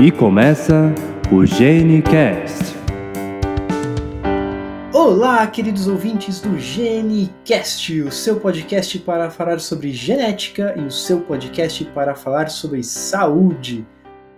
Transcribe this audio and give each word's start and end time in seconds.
E 0.00 0.12
começa 0.12 0.94
o 1.32 1.44
GeneCast. 1.44 2.76
Olá, 4.92 5.44
queridos 5.48 5.88
ouvintes 5.88 6.40
do 6.40 6.56
GeneCast, 6.56 8.02
o 8.02 8.12
seu 8.12 8.38
podcast 8.38 8.96
para 9.00 9.28
falar 9.28 9.58
sobre 9.58 9.90
genética 9.90 10.72
e 10.78 10.82
o 10.82 10.90
seu 10.92 11.22
podcast 11.22 11.84
para 11.86 12.14
falar 12.14 12.48
sobre 12.48 12.80
saúde. 12.84 13.84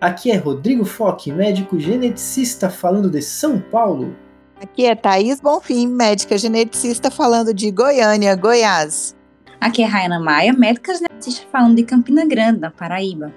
Aqui 0.01 0.31
é 0.31 0.37
Rodrigo 0.37 0.87
Foque, 0.87 1.31
médico 1.31 1.79
geneticista 1.79 2.71
falando 2.71 3.11
de 3.11 3.21
São 3.21 3.61
Paulo. 3.61 4.17
Aqui 4.63 4.87
é 4.87 4.95
Thaís 4.95 5.43
Bonfim, 5.43 5.89
médica 5.89 6.39
geneticista 6.39 7.11
falando 7.11 7.53
de 7.53 7.71
Goiânia, 7.71 8.35
Goiás. 8.35 9.15
Aqui 9.61 9.83
é 9.83 9.87
Rayana 9.87 10.21
Maia, 10.21 10.55
médica 10.55 10.95
geneticista 10.95 11.47
falando 11.53 11.77
de 11.77 11.83
Campina 11.83 12.25
Grande, 12.25 12.61
na 12.61 12.71
Paraíba. 12.71 13.31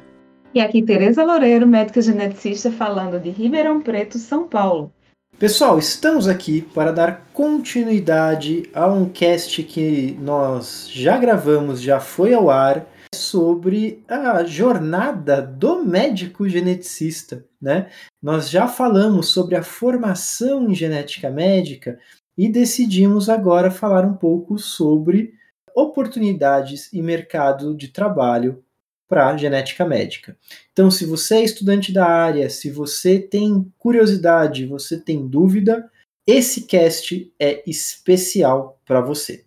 E 0.54 0.62
aqui 0.62 0.84
Tereza 0.84 1.24
Loureiro, 1.24 1.66
médica 1.66 2.00
geneticista, 2.00 2.72
falando 2.72 3.20
de 3.20 3.32
Ribeirão 3.32 3.82
Preto, 3.82 4.20
São 4.20 4.48
Paulo. 4.48 4.94
Pessoal, 5.40 5.80
estamos 5.80 6.28
aqui 6.28 6.62
para 6.62 6.92
dar 6.92 7.28
continuidade 7.34 8.70
a 8.72 8.86
um 8.86 9.10
cast 9.10 9.64
que 9.64 10.16
nós 10.22 10.88
já 10.92 11.18
gravamos, 11.18 11.82
já 11.82 12.00
foi 12.00 12.36
ao 12.36 12.52
ar, 12.52 12.86
sobre 13.16 14.04
a 14.08 14.44
jornada 14.44 15.42
do 15.42 15.84
médico 15.84 16.48
geneticista, 16.48 17.44
né? 17.60 17.90
Nós 18.22 18.48
já 18.48 18.68
falamos 18.68 19.30
sobre 19.30 19.56
a 19.56 19.64
formação 19.64 20.70
em 20.70 20.76
genética 20.76 21.32
médica 21.32 21.98
e 22.38 22.48
decidimos 22.48 23.28
agora 23.28 23.72
falar 23.72 24.06
um 24.06 24.14
pouco 24.14 24.60
sobre 24.60 25.34
oportunidades 25.76 26.94
e 26.94 27.02
mercado 27.02 27.76
de 27.76 27.88
trabalho 27.88 28.64
para 29.08 29.36
genética 29.38 29.86
médica. 29.86 30.38
Então, 30.72 30.90
se 30.90 31.06
você 31.06 31.36
é 31.36 31.44
estudante 31.44 31.92
da 31.92 32.06
área, 32.06 32.50
se 32.50 32.70
você 32.70 33.20
tem 33.20 33.72
curiosidade, 33.78 34.66
você 34.66 35.00
tem 35.00 35.28
dúvida, 35.28 35.90
esse 36.26 36.66
cast 36.66 37.32
é 37.40 37.64
especial 37.70 38.80
para 38.86 39.02
você. 39.02 39.46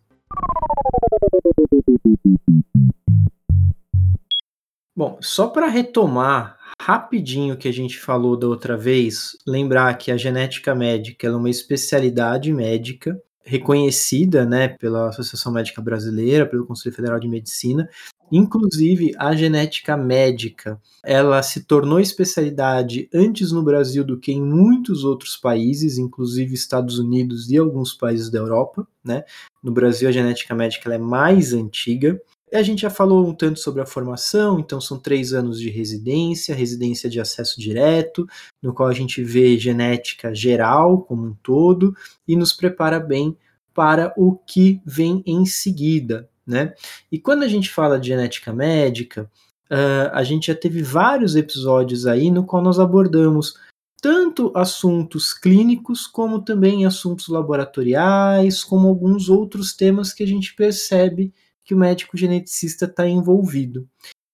Bom, 4.95 5.19
só 5.21 5.49
para 5.49 5.67
retomar 5.67 6.59
rapidinho 6.81 7.55
o 7.55 7.59
que 7.59 7.69
a 7.69 7.73
gente 7.73 7.99
falou 7.99 8.37
da 8.37 8.47
outra 8.47 8.77
vez, 8.77 9.37
lembrar 9.47 9.93
que 9.99 10.11
a 10.11 10.17
genética 10.17 10.75
médica 10.75 11.27
é 11.27 11.31
uma 11.31 11.51
especialidade 11.51 12.53
médica 12.53 13.21
reconhecida 13.47 14.45
né, 14.45 14.69
pela 14.69 15.09
Associação 15.09 15.53
Médica 15.53 15.81
Brasileira, 15.81 16.45
pelo 16.45 16.67
Conselho 16.67 16.95
Federal 16.95 17.21
de 17.21 17.29
Medicina, 17.29 17.89
Inclusive, 18.31 19.13
a 19.19 19.37
genética 19.37 19.97
médica, 19.97 20.81
ela 21.05 21.43
se 21.43 21.65
tornou 21.65 22.01
especialidade 22.01 23.09
antes 23.15 23.53
no 23.53 23.63
Brasil 23.63 24.03
do 24.03 24.19
que 24.19 24.33
em 24.33 24.43
muitos 24.43 25.05
outros 25.05 25.37
países, 25.37 25.97
inclusive 25.97 26.53
Estados 26.53 26.99
Unidos 26.99 27.49
e 27.51 27.57
alguns 27.57 27.95
países 27.95 28.29
da 28.31 28.39
Europa, 28.39 28.87
né? 29.05 29.25
No 29.63 29.71
Brasil, 29.71 30.09
a 30.09 30.13
genética 30.13 30.55
médica 30.55 30.93
é 30.93 30.99
mais 30.99 31.53
antiga. 31.53 32.21
A 32.53 32.63
gente 32.63 32.83
já 32.83 32.91
falou 32.91 33.27
um 33.27 33.35
tanto 33.35 33.59
sobre 33.59 33.83
a 33.83 33.87
formação, 33.87 34.59
então 34.59 34.81
são 34.81 34.99
três 34.99 35.33
anos 35.33 35.61
de 35.61 35.69
residência, 35.69 36.55
residência 36.55 37.11
de 37.11 37.21
acesso 37.21 37.61
direto, 37.61 38.27
no 38.63 38.73
qual 38.73 38.89
a 38.89 38.95
gente 38.95 39.23
vê 39.23 39.59
genética 39.59 40.35
geral 40.35 41.03
como 41.03 41.27
um 41.27 41.35
todo 41.43 41.95
e 42.27 42.37
nos 42.37 42.53
prepara 42.53 43.01
bem 43.01 43.37
para 43.75 44.13
o 44.17 44.35
que 44.35 44.81
vem 44.87 45.23
em 45.27 45.45
seguida, 45.45 46.29
né? 46.47 46.75
E 47.11 47.19
quando 47.19 47.43
a 47.43 47.49
gente 47.49 47.71
fala 47.71 47.99
de 47.99 48.09
genética 48.09 48.53
médica, 48.53 49.31
uh, 49.71 50.11
a 50.13 50.23
gente 50.23 50.47
já 50.49 50.55
teve 50.55 50.83
vários 50.83 51.35
episódios 51.35 52.07
aí 52.07 52.31
no 52.31 52.45
qual 52.45 52.63
nós 52.63 52.79
abordamos 52.79 53.55
tanto 54.01 54.53
assuntos 54.55 55.33
clínicos 55.33 56.07
como 56.07 56.43
também 56.43 56.87
assuntos 56.87 57.29
laboratoriais, 57.29 58.63
como 58.63 58.87
alguns 58.89 59.29
outros 59.29 59.75
temas 59.75 60.13
que 60.13 60.23
a 60.23 60.27
gente 60.27 60.55
percebe 60.55 61.33
que 61.65 61.75
o 61.75 61.79
médico 61.79 62.17
geneticista 62.17 62.85
está 62.85 63.09
envolvido. 63.09 63.89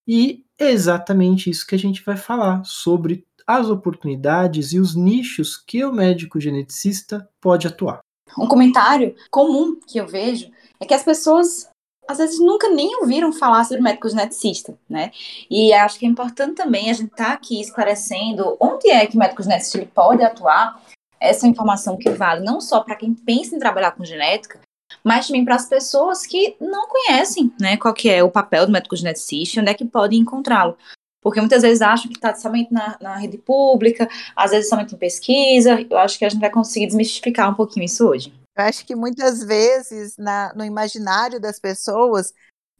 E 0.07 0.45
é 0.59 0.69
exatamente 0.69 1.49
isso 1.49 1.65
que 1.65 1.75
a 1.75 1.79
gente 1.79 2.03
vai 2.03 2.17
falar 2.17 2.63
sobre 2.65 3.25
as 3.47 3.69
oportunidades 3.69 4.73
e 4.73 4.79
os 4.79 4.95
nichos 4.95 5.57
que 5.57 5.83
o 5.83 5.91
médico 5.91 6.39
geneticista 6.39 7.27
pode 7.41 7.67
atuar. 7.67 8.01
Um 8.37 8.47
comentário 8.47 9.15
comum 9.29 9.79
que 9.87 9.97
eu 9.97 10.07
vejo 10.07 10.49
é 10.79 10.85
que 10.85 10.93
as 10.93 11.03
pessoas 11.03 11.69
às 12.07 12.17
vezes 12.17 12.39
nunca 12.39 12.69
nem 12.69 12.95
ouviram 12.97 13.31
falar 13.31 13.63
sobre 13.63 13.81
médico 13.81 14.09
geneticista, 14.09 14.77
né? 14.89 15.11
E 15.49 15.73
acho 15.73 15.97
que 15.97 16.05
é 16.05 16.09
importante 16.09 16.55
também 16.55 16.89
a 16.89 16.93
gente 16.93 17.11
estar 17.11 17.25
tá 17.25 17.33
aqui 17.33 17.59
esclarecendo 17.59 18.57
onde 18.59 18.89
é 18.89 19.05
que 19.07 19.15
o 19.15 19.19
médico 19.19 19.43
geneticista 19.43 19.89
pode 19.93 20.23
atuar, 20.23 20.81
essa 21.23 21.47
informação 21.47 21.95
que 21.95 22.09
vale 22.09 22.43
não 22.43 22.59
só 22.59 22.81
para 22.81 22.97
quem 22.97 23.13
pensa 23.13 23.55
em 23.55 23.59
trabalhar 23.59 23.91
com 23.91 24.03
genética, 24.03 24.59
mas 25.01 25.27
também 25.27 25.45
para 25.45 25.55
as 25.55 25.65
pessoas 25.65 26.25
que 26.25 26.55
não 26.59 26.87
conhecem, 26.87 27.51
né, 27.59 27.77
qual 27.77 27.93
que 27.93 28.09
é 28.09 28.21
o 28.21 28.29
papel 28.29 28.65
do 28.65 28.71
médico 28.71 28.95
geneticista, 28.95 29.61
onde 29.61 29.71
é 29.71 29.73
que 29.73 29.85
podem 29.85 30.19
encontrá-lo. 30.19 30.77
Porque 31.21 31.39
muitas 31.39 31.61
vezes 31.61 31.81
acham 31.81 32.11
que 32.11 32.17
está 32.17 32.35
somente 32.35 32.73
na, 32.73 32.97
na 32.99 33.15
rede 33.15 33.37
pública, 33.37 34.09
às 34.35 34.51
vezes 34.51 34.69
somente 34.69 34.93
em 34.93 34.97
pesquisa. 34.97 35.79
Eu 35.89 35.97
acho 35.97 36.19
que 36.19 36.25
a 36.25 36.29
gente 36.29 36.41
vai 36.41 36.49
conseguir 36.49 36.87
desmistificar 36.87 37.49
um 37.49 37.53
pouquinho 37.53 37.85
isso 37.85 38.05
hoje. 38.05 38.33
Eu 38.55 38.65
acho 38.65 38.85
que 38.85 38.95
muitas 38.95 39.43
vezes 39.43 40.15
na, 40.17 40.53
no 40.55 40.63
imaginário 40.63 41.39
das 41.39 41.59
pessoas 41.59 42.31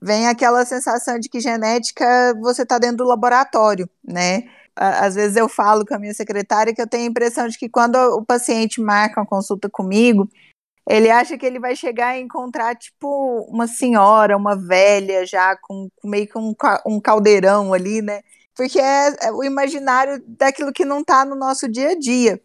vem 0.02 0.28
aquela 0.28 0.66
sensação 0.66 1.20
de 1.20 1.30
que 1.30 1.40
genética 1.40 2.34
você 2.42 2.64
está 2.64 2.78
dentro 2.78 2.98
do 2.98 3.06
laboratório, 3.06 3.90
né? 4.04 4.44
Às 4.76 5.16
vezes 5.16 5.38
eu 5.38 5.48
falo 5.48 5.86
com 5.86 5.94
a 5.94 6.00
minha 6.00 6.14
secretária 6.14 6.74
que 6.74 6.82
eu 6.82 6.88
tenho 6.88 7.06
a 7.06 7.10
impressão 7.10 7.48
de 7.48 7.58
que 7.58 7.70
quando 7.70 7.96
o 7.96 8.26
paciente 8.26 8.82
marca 8.82 9.22
uma 9.22 9.28
consulta 9.28 9.70
comigo, 9.70 10.28
ele 10.90 11.10
acha 11.10 11.38
que 11.38 11.46
ele 11.46 11.60
vai 11.60 11.76
chegar 11.76 12.18
e 12.18 12.22
encontrar, 12.22 12.76
tipo, 12.76 13.48
uma 13.50 13.68
senhora, 13.68 14.36
uma 14.36 14.56
velha 14.56 15.26
já, 15.26 15.56
com, 15.56 15.90
com 16.02 16.08
meio 16.08 16.28
que 16.28 16.38
um, 16.38 16.54
um 16.86 17.00
caldeirão 17.00 17.74
ali, 17.74 18.02
né? 18.02 18.22
Porque 18.56 18.80
é, 18.80 19.28
é 19.28 19.32
o 19.32 19.44
imaginário 19.44 20.22
daquilo 20.28 20.74
que 20.74 20.86
não 20.86 21.00
está 21.00 21.24
no 21.24 21.36
nosso 21.36 21.70
dia 21.70 21.92
a 21.92 22.00
dia. 22.00 22.42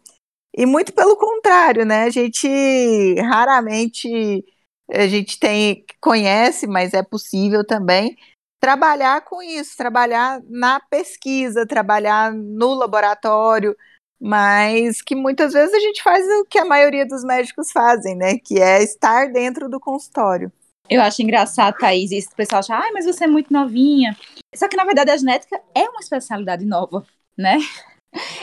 E 0.59 0.65
muito 0.65 0.91
pelo 0.91 1.15
contrário, 1.15 1.85
né? 1.85 2.03
A 2.03 2.09
gente 2.09 3.15
raramente 3.21 4.43
a 4.91 5.07
gente 5.07 5.39
tem 5.39 5.85
conhece, 6.01 6.67
mas 6.67 6.93
é 6.93 7.01
possível 7.01 7.65
também 7.65 8.17
trabalhar 8.59 9.21
com 9.21 9.41
isso, 9.41 9.77
trabalhar 9.77 10.41
na 10.49 10.81
pesquisa, 10.81 11.65
trabalhar 11.65 12.33
no 12.33 12.73
laboratório, 12.73 13.73
mas 14.19 15.01
que 15.01 15.15
muitas 15.15 15.53
vezes 15.53 15.73
a 15.73 15.79
gente 15.79 16.03
faz 16.03 16.25
o 16.27 16.43
que 16.43 16.59
a 16.59 16.65
maioria 16.65 17.07
dos 17.07 17.23
médicos 17.23 17.71
fazem, 17.71 18.17
né? 18.17 18.37
Que 18.37 18.59
é 18.59 18.83
estar 18.83 19.31
dentro 19.31 19.69
do 19.69 19.79
consultório. 19.79 20.51
Eu 20.89 21.01
acho 21.01 21.21
engraçado, 21.21 21.77
Thaís, 21.77 22.11
isso 22.11 22.31
o 22.33 22.35
pessoal 22.35 22.59
acha, 22.59 22.75
ai, 22.75 22.91
mas 22.91 23.05
você 23.05 23.23
é 23.23 23.27
muito 23.27 23.53
novinha. 23.53 24.13
Só 24.53 24.67
que, 24.67 24.75
na 24.75 24.83
verdade, 24.83 25.11
a 25.11 25.15
genética 25.15 25.61
é 25.73 25.83
uma 25.87 26.01
especialidade 26.01 26.65
nova, 26.65 27.05
né? 27.37 27.59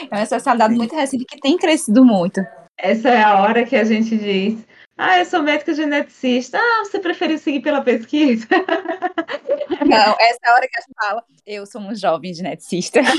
É 0.09 0.15
uma 0.15 0.23
especialidade 0.23 0.75
muito 0.75 0.95
recente 0.95 1.25
que 1.25 1.39
tem 1.39 1.57
crescido 1.57 2.03
muito. 2.03 2.41
Essa 2.77 3.09
é 3.09 3.23
a 3.23 3.41
hora 3.41 3.65
que 3.65 3.75
a 3.75 3.83
gente 3.83 4.17
diz: 4.17 4.65
Ah, 4.97 5.19
eu 5.19 5.25
sou 5.25 5.41
médica 5.41 5.73
geneticista. 5.73 6.59
Ah, 6.59 6.83
você 6.83 6.99
prefere 6.99 7.37
seguir 7.37 7.61
pela 7.61 7.81
pesquisa? 7.81 8.47
Não, 9.85 10.15
essa 10.19 10.39
é 10.45 10.49
a 10.49 10.53
hora 10.53 10.67
que 10.67 10.77
a 10.77 10.81
gente 10.81 10.95
fala: 10.99 11.23
Eu 11.45 11.65
sou 11.65 11.81
um 11.81 11.95
jovem 11.95 12.33
geneticista. 12.33 13.01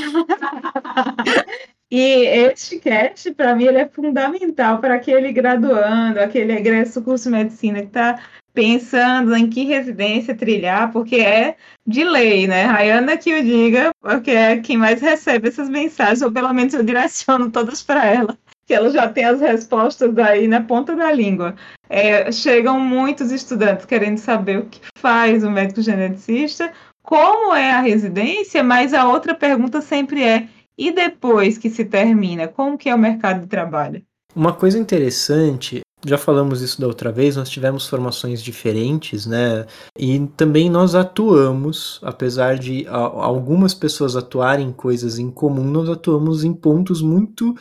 E 1.90 2.26
este 2.26 2.78
cast, 2.78 3.32
para 3.32 3.54
mim, 3.54 3.64
ele 3.64 3.78
é 3.78 3.88
fundamental 3.88 4.78
para 4.78 4.94
aquele 4.94 5.32
graduando, 5.32 6.20
aquele 6.20 6.52
egresso 6.52 7.02
curso 7.02 7.30
de 7.30 7.36
medicina 7.36 7.80
que 7.80 7.86
está 7.86 8.22
pensando 8.58 9.36
em 9.36 9.48
que 9.48 9.62
residência 9.62 10.34
trilhar, 10.34 10.90
porque 10.90 11.14
é 11.14 11.54
de 11.86 12.02
lei, 12.02 12.48
né? 12.48 12.64
Rayana 12.64 13.16
que 13.16 13.32
o 13.32 13.44
diga, 13.44 13.90
porque 14.00 14.32
é 14.32 14.56
quem 14.56 14.76
mais 14.76 15.00
recebe 15.00 15.46
essas 15.46 15.68
mensagens, 15.68 16.22
ou 16.22 16.32
pelo 16.32 16.52
menos 16.52 16.74
eu 16.74 16.82
direciono 16.82 17.52
todas 17.52 17.84
para 17.84 18.04
ela, 18.04 18.36
que 18.66 18.74
ela 18.74 18.90
já 18.90 19.08
tem 19.08 19.24
as 19.26 19.40
respostas 19.40 20.18
aí 20.18 20.48
na 20.48 20.60
ponta 20.60 20.96
da 20.96 21.12
língua. 21.12 21.54
É, 21.88 22.32
chegam 22.32 22.80
muitos 22.80 23.30
estudantes 23.30 23.86
querendo 23.86 24.18
saber 24.18 24.58
o 24.58 24.66
que 24.66 24.80
faz 24.98 25.44
o 25.44 25.50
médico 25.52 25.80
geneticista, 25.80 26.72
como 27.00 27.54
é 27.54 27.70
a 27.70 27.80
residência, 27.80 28.60
mas 28.64 28.92
a 28.92 29.08
outra 29.08 29.36
pergunta 29.36 29.80
sempre 29.80 30.24
é, 30.24 30.48
e 30.76 30.90
depois 30.90 31.56
que 31.56 31.70
se 31.70 31.84
termina, 31.84 32.48
como 32.48 32.76
que 32.76 32.88
é 32.88 32.94
o 32.94 32.98
mercado 32.98 33.42
de 33.42 33.46
trabalho? 33.46 34.02
Uma 34.34 34.52
coisa 34.52 34.80
interessante 34.80 35.80
já 36.06 36.16
falamos 36.16 36.62
isso 36.62 36.80
da 36.80 36.86
outra 36.86 37.10
vez, 37.10 37.36
nós 37.36 37.50
tivemos 37.50 37.88
formações 37.88 38.42
diferentes, 38.42 39.26
né? 39.26 39.66
E 39.98 40.20
também 40.36 40.70
nós 40.70 40.94
atuamos, 40.94 41.98
apesar 42.02 42.58
de 42.58 42.86
algumas 42.88 43.74
pessoas 43.74 44.16
atuarem 44.16 44.68
em 44.68 44.72
coisas 44.72 45.18
em 45.18 45.30
comum, 45.30 45.64
nós 45.64 45.88
atuamos 45.88 46.44
em 46.44 46.54
pontos 46.54 47.02
muito 47.02 47.54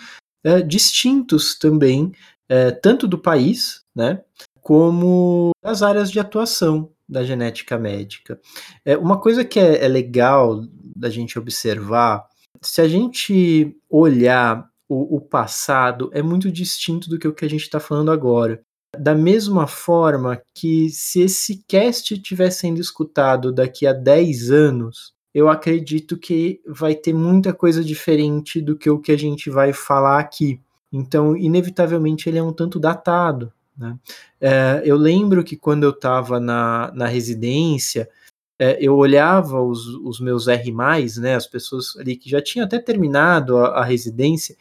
é, 0.43 0.61
distintos 0.61 1.57
também, 1.57 2.11
é, 2.47 2.71
tanto 2.71 3.07
do 3.07 3.17
país, 3.17 3.81
né? 3.95 4.21
Como 4.61 5.51
das 5.63 5.81
áreas 5.81 6.11
de 6.11 6.19
atuação 6.19 6.91
da 7.09 7.23
genética 7.23 7.77
médica. 7.77 8.39
É, 8.85 8.97
uma 8.97 9.19
coisa 9.19 9.43
que 9.45 9.59
é, 9.59 9.83
é 9.83 9.87
legal 9.87 10.61
da 10.95 11.09
gente 11.09 11.39
observar 11.39 12.25
se 12.61 12.81
a 12.81 12.87
gente 12.87 13.75
olhar 13.89 14.69
o, 14.89 15.17
o 15.17 15.21
passado, 15.21 16.09
é 16.13 16.21
muito 16.21 16.51
distinto 16.51 17.09
do 17.09 17.19
que 17.19 17.27
o 17.27 17.33
que 17.33 17.45
a 17.45 17.49
gente 17.49 17.63
está 17.63 17.79
falando 17.79 18.11
agora. 18.11 18.61
Da 18.97 19.13
mesma 19.13 19.67
forma 19.67 20.41
que 20.55 20.89
se 20.89 21.21
esse 21.21 21.63
cast 21.67 22.13
estiver 22.13 22.49
sendo 22.51 22.79
escutado 22.79 23.51
daqui 23.51 23.85
a 23.85 23.93
10 23.93 24.49
anos, 24.51 25.13
eu 25.33 25.49
acredito 25.49 26.17
que 26.17 26.61
vai 26.65 26.95
ter 26.95 27.13
muita 27.13 27.53
coisa 27.53 27.83
diferente 27.83 28.61
do 28.61 28.75
que 28.75 28.89
o 28.89 28.99
que 28.99 29.11
a 29.11 29.17
gente 29.17 29.49
vai 29.49 29.73
falar 29.73 30.19
aqui. 30.19 30.59
Então, 30.91 31.35
inevitavelmente, 31.35 32.29
ele 32.29 32.37
é 32.37 32.43
um 32.43 32.53
tanto 32.53 32.79
datado. 32.79 33.51
Né? 33.77 33.95
É, 34.41 34.81
eu 34.85 34.95
lembro 34.95 35.43
que 35.43 35.55
quando 35.55 35.83
eu 35.83 35.91
estava 35.91 36.39
na, 36.39 36.91
na 36.95 37.07
residência, 37.07 38.09
é, 38.59 38.77
eu 38.81 38.95
olhava 38.95 39.61
os, 39.61 39.85
os 39.87 40.19
meus 40.19 40.47
R, 40.47 40.73
né, 41.19 41.35
as 41.35 41.45
pessoas 41.45 41.95
ali 41.97 42.15
que 42.15 42.29
já 42.29 42.41
tinham 42.41 42.65
até 42.65 42.79
terminado 42.79 43.57
a, 43.57 43.81
a 43.81 43.83
residência, 43.83 44.57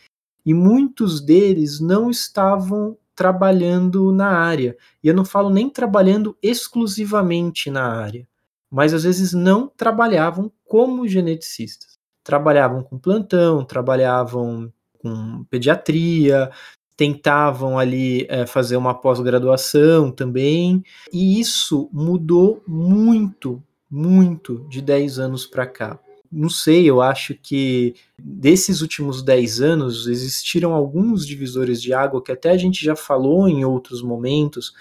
e 0.47 0.55
muitos 0.55 1.21
deles 1.21 1.81
não 1.81 2.09
estavam 2.09 2.97
trabalhando 3.17 4.13
na 4.13 4.29
área. 4.29 4.77
E 5.03 5.09
eu 5.09 5.15
não 5.15 5.25
falo 5.25 5.51
nem 5.51 5.69
trabalhando 5.69 6.37
exclusivamente 6.41 7.69
na 7.69 7.85
área, 7.85 8.29
mas 8.71 8.95
às 8.95 9.03
vezes 9.03 9.33
não 9.33 9.67
trabalhavam 9.67 10.53
como 10.65 11.09
geneticistas. 11.09 11.99
Trabalhavam 12.23 12.83
com 12.83 12.97
plantão, 12.99 13.65
trabalhavam 13.65 14.73
com 14.99 15.45
pediatria, 15.51 16.51
tentavam 16.97 17.79
ali 17.79 18.27
é, 18.29 18.47
fazer 18.47 18.77
uma 18.77 18.95
pós-graduação 18.95 20.11
também, 20.11 20.83
e 21.13 21.39
isso 21.39 21.91
mudou 21.93 22.63
muito, 22.67 23.63
muito 23.91 24.67
de 24.69 24.81
10 24.81 25.19
anos 25.19 25.47
para 25.47 25.67
cá. 25.67 25.99
Não 26.31 26.49
sei, 26.49 26.89
eu 26.89 27.01
acho 27.01 27.35
que 27.35 27.95
desses 28.19 28.81
últimos 28.81 29.23
10 29.23 29.61
anos 29.61 30.07
existiram 30.07 30.73
alguns 30.73 31.27
divisores 31.27 31.81
de 31.81 31.93
água 31.93 32.23
que 32.23 32.33
até 32.33 32.51
a 32.51 32.57
gente 32.57 32.85
já 32.85 32.97
falou 32.97 33.49
em 33.49 33.65
outros 33.65 34.03
momentos, 34.03 34.73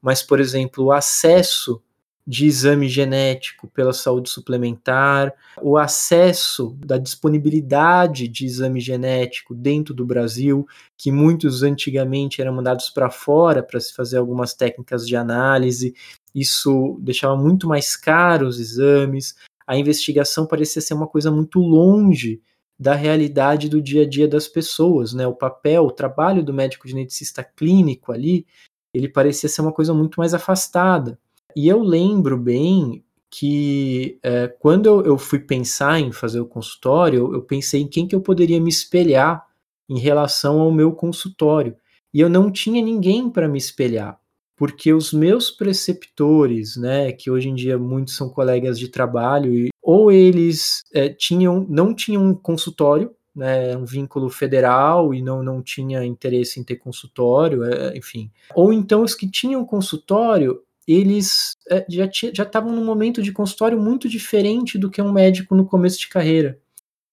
mas, 0.00 0.22
por 0.22 0.40
exemplo, 0.40 0.84
o 0.84 0.92
acesso 0.92 1.82
de 2.26 2.46
exame 2.46 2.88
genético 2.88 3.68
pela 3.68 3.92
saúde 3.92 4.30
suplementar, 4.30 5.32
o 5.60 5.76
acesso 5.76 6.76
da 6.84 6.96
disponibilidade 6.96 8.26
de 8.28 8.46
exame 8.46 8.80
genético 8.80 9.54
dentro 9.54 9.92
do 9.92 10.06
Brasil, 10.06 10.66
que 10.96 11.12
muitos 11.12 11.62
antigamente 11.62 12.40
eram 12.40 12.54
mandados 12.54 12.88
para 12.88 13.10
fora 13.10 13.62
para 13.62 13.78
se 13.78 13.92
fazer 13.92 14.16
algumas 14.16 14.54
técnicas 14.54 15.06
de 15.06 15.16
análise, 15.16 15.94
isso 16.34 16.98
deixava 17.00 17.36
muito 17.36 17.68
mais 17.68 17.94
caros 17.94 18.56
os 18.56 18.60
exames, 18.60 19.36
a 19.66 19.76
investigação 19.76 20.46
parecia 20.46 20.82
ser 20.82 20.94
uma 20.94 21.06
coisa 21.06 21.30
muito 21.30 21.58
longe 21.58 22.40
da 22.78 22.94
realidade 22.94 23.68
do 23.68 23.80
dia 23.80 24.02
a 24.02 24.08
dia 24.08 24.26
das 24.26 24.48
pessoas, 24.48 25.12
né? 25.12 25.26
O 25.26 25.34
papel, 25.34 25.84
o 25.84 25.92
trabalho 25.92 26.42
do 26.42 26.52
médico 26.52 26.88
geneticista 26.88 27.44
clínico 27.44 28.12
ali, 28.12 28.46
ele 28.92 29.08
parecia 29.08 29.48
ser 29.48 29.60
uma 29.60 29.72
coisa 29.72 29.94
muito 29.94 30.16
mais 30.18 30.34
afastada. 30.34 31.18
E 31.54 31.68
eu 31.68 31.82
lembro 31.82 32.36
bem 32.36 33.04
que 33.30 34.18
é, 34.22 34.48
quando 34.48 34.86
eu, 34.86 35.02
eu, 35.04 35.18
fui 35.18 35.40
pensar 35.40 35.98
em 36.00 36.12
fazer 36.12 36.40
o 36.40 36.46
consultório, 36.46 37.18
eu, 37.18 37.34
eu 37.34 37.42
pensei 37.42 37.82
em 37.82 37.88
quem 37.88 38.06
que 38.06 38.14
eu 38.14 38.20
poderia 38.20 38.60
me 38.60 38.70
espelhar 38.70 39.44
em 39.88 39.98
relação 39.98 40.60
ao 40.60 40.70
meu 40.70 40.92
consultório. 40.92 41.76
E 42.12 42.20
eu 42.20 42.28
não 42.28 42.50
tinha 42.50 42.80
ninguém 42.80 43.28
para 43.28 43.48
me 43.48 43.58
espelhar, 43.58 44.20
porque 44.56 44.92
os 44.92 45.12
meus 45.12 45.50
preceptores, 45.50 46.76
né, 46.76 47.12
que 47.12 47.30
hoje 47.30 47.48
em 47.48 47.54
dia 47.54 47.78
muitos 47.78 48.16
são 48.16 48.28
colegas 48.28 48.78
de 48.78 48.88
trabalho, 48.88 49.68
ou 49.82 50.10
eles 50.10 50.82
é, 50.92 51.08
tinham, 51.08 51.66
não 51.68 51.94
tinham 51.94 52.24
um 52.24 52.34
consultório, 52.34 53.10
né, 53.34 53.76
um 53.76 53.84
vínculo 53.84 54.30
federal 54.30 55.12
e 55.12 55.20
não, 55.20 55.42
não 55.42 55.60
tinha 55.60 56.04
interesse 56.04 56.60
em 56.60 56.64
ter 56.64 56.76
consultório, 56.76 57.64
é, 57.64 57.96
enfim. 57.96 58.30
Ou 58.54 58.72
então 58.72 59.02
os 59.02 59.14
que 59.14 59.28
tinham 59.28 59.64
consultório, 59.64 60.60
eles 60.86 61.52
é, 61.68 61.84
já 61.88 62.04
estavam 62.44 62.72
num 62.72 62.84
momento 62.84 63.22
de 63.22 63.32
consultório 63.32 63.80
muito 63.80 64.08
diferente 64.08 64.78
do 64.78 64.90
que 64.90 65.02
um 65.02 65.12
médico 65.12 65.54
no 65.54 65.66
começo 65.66 65.98
de 65.98 66.08
carreira. 66.08 66.60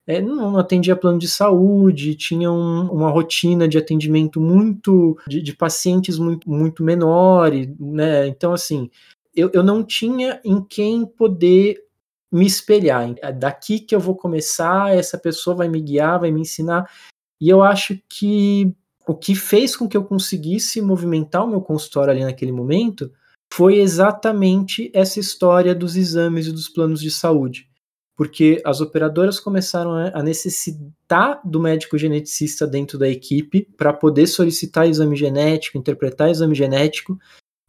É, 0.08 0.20
não 0.20 0.58
atendia 0.58 0.96
plano 0.96 1.20
de 1.20 1.28
saúde, 1.28 2.16
tinha 2.16 2.52
um, 2.52 2.90
uma 2.92 3.10
rotina 3.12 3.68
de 3.68 3.78
atendimento 3.78 4.42
muito 4.42 5.18
de, 5.28 5.42
de, 5.42 5.56
pacientes 5.56 6.18
muito, 6.18 6.50
muito 6.50 6.84
menores, 6.84 7.68
né? 7.80 8.28
Então, 8.28 8.52
assim, 8.52 8.90
eu, 9.36 9.50
eu 9.54 9.64
não 9.64 9.84
tinha 9.84 10.42
em 10.44 10.62
quem 10.62 11.06
poder 11.06 11.78
me 12.32 12.46
espelhar. 12.46 13.14
É 13.22 13.32
daqui 13.32 13.80
que 13.80 13.94
eu 13.94 14.00
vou 14.00 14.16
começar, 14.16 14.96
essa 14.96 15.18
pessoa 15.18 15.56
vai 15.56 15.68
me 15.68 15.82
guiar, 15.82 16.20
vai 16.20 16.32
me 16.32 16.42
ensinar. 16.42 16.90
E 17.40 17.50
eu 17.50 17.62
acho 17.62 18.00
que 18.10 18.74
o 19.08 19.16
que 19.16 19.36
fez 19.36 19.76
com 19.76 19.88
que 19.88 19.98
eu 19.98 20.04
conseguisse 20.04 20.82
movimentar 20.82 21.44
o 21.44 21.48
meu 21.48 21.62
consultório 21.62 22.12
ali 22.12 22.24
naquele 22.24 22.52
momento 22.52 23.12
foi 23.54 23.80
exatamente 23.80 24.90
essa 24.94 25.20
história 25.20 25.76
dos 25.76 25.96
exames 25.96 26.48
e 26.48 26.52
dos 26.52 26.70
planos 26.70 27.02
de 27.02 27.12
saúde. 27.12 27.70
Porque 28.22 28.62
as 28.64 28.82
operadoras 28.82 29.40
começaram 29.40 29.94
a 29.96 30.22
necessitar 30.22 31.42
do 31.44 31.60
médico 31.60 31.98
geneticista 31.98 32.68
dentro 32.68 32.96
da 32.96 33.10
equipe 33.10 33.68
para 33.76 33.92
poder 33.92 34.28
solicitar 34.28 34.88
exame 34.88 35.16
genético, 35.16 35.76
interpretar 35.76 36.30
exame 36.30 36.54
genético, 36.54 37.18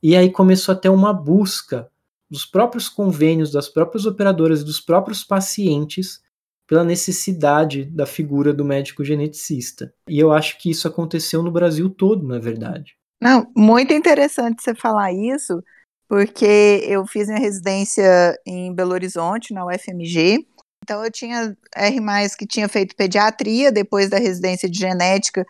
e 0.02 0.14
aí 0.14 0.30
começou 0.30 0.74
a 0.74 0.76
ter 0.76 0.90
uma 0.90 1.10
busca 1.10 1.88
dos 2.30 2.44
próprios 2.44 2.86
convênios, 2.86 3.50
das 3.50 3.66
próprias 3.66 4.04
operadoras 4.04 4.60
e 4.60 4.64
dos 4.66 4.78
próprios 4.78 5.24
pacientes 5.24 6.20
pela 6.66 6.84
necessidade 6.84 7.86
da 7.86 8.04
figura 8.04 8.52
do 8.52 8.62
médico 8.62 9.02
geneticista. 9.02 9.90
E 10.06 10.20
eu 10.20 10.32
acho 10.32 10.58
que 10.58 10.68
isso 10.68 10.86
aconteceu 10.86 11.42
no 11.42 11.50
Brasil 11.50 11.88
todo, 11.88 12.28
na 12.28 12.38
verdade. 12.38 12.94
Não, 13.18 13.50
muito 13.56 13.94
interessante 13.94 14.62
você 14.62 14.74
falar 14.74 15.14
isso, 15.14 15.64
porque 16.12 16.84
eu 16.86 17.06
fiz 17.06 17.26
minha 17.26 17.40
residência 17.40 18.38
em 18.44 18.74
Belo 18.74 18.92
Horizonte, 18.92 19.54
na 19.54 19.64
UFMG. 19.64 20.46
Então 20.84 21.02
eu 21.02 21.10
tinha 21.10 21.56
R+, 21.74 22.00
que 22.38 22.46
tinha 22.46 22.68
feito 22.68 22.94
pediatria 22.94 23.72
depois 23.72 24.10
da 24.10 24.18
residência 24.18 24.68
de 24.68 24.78
genética, 24.78 25.46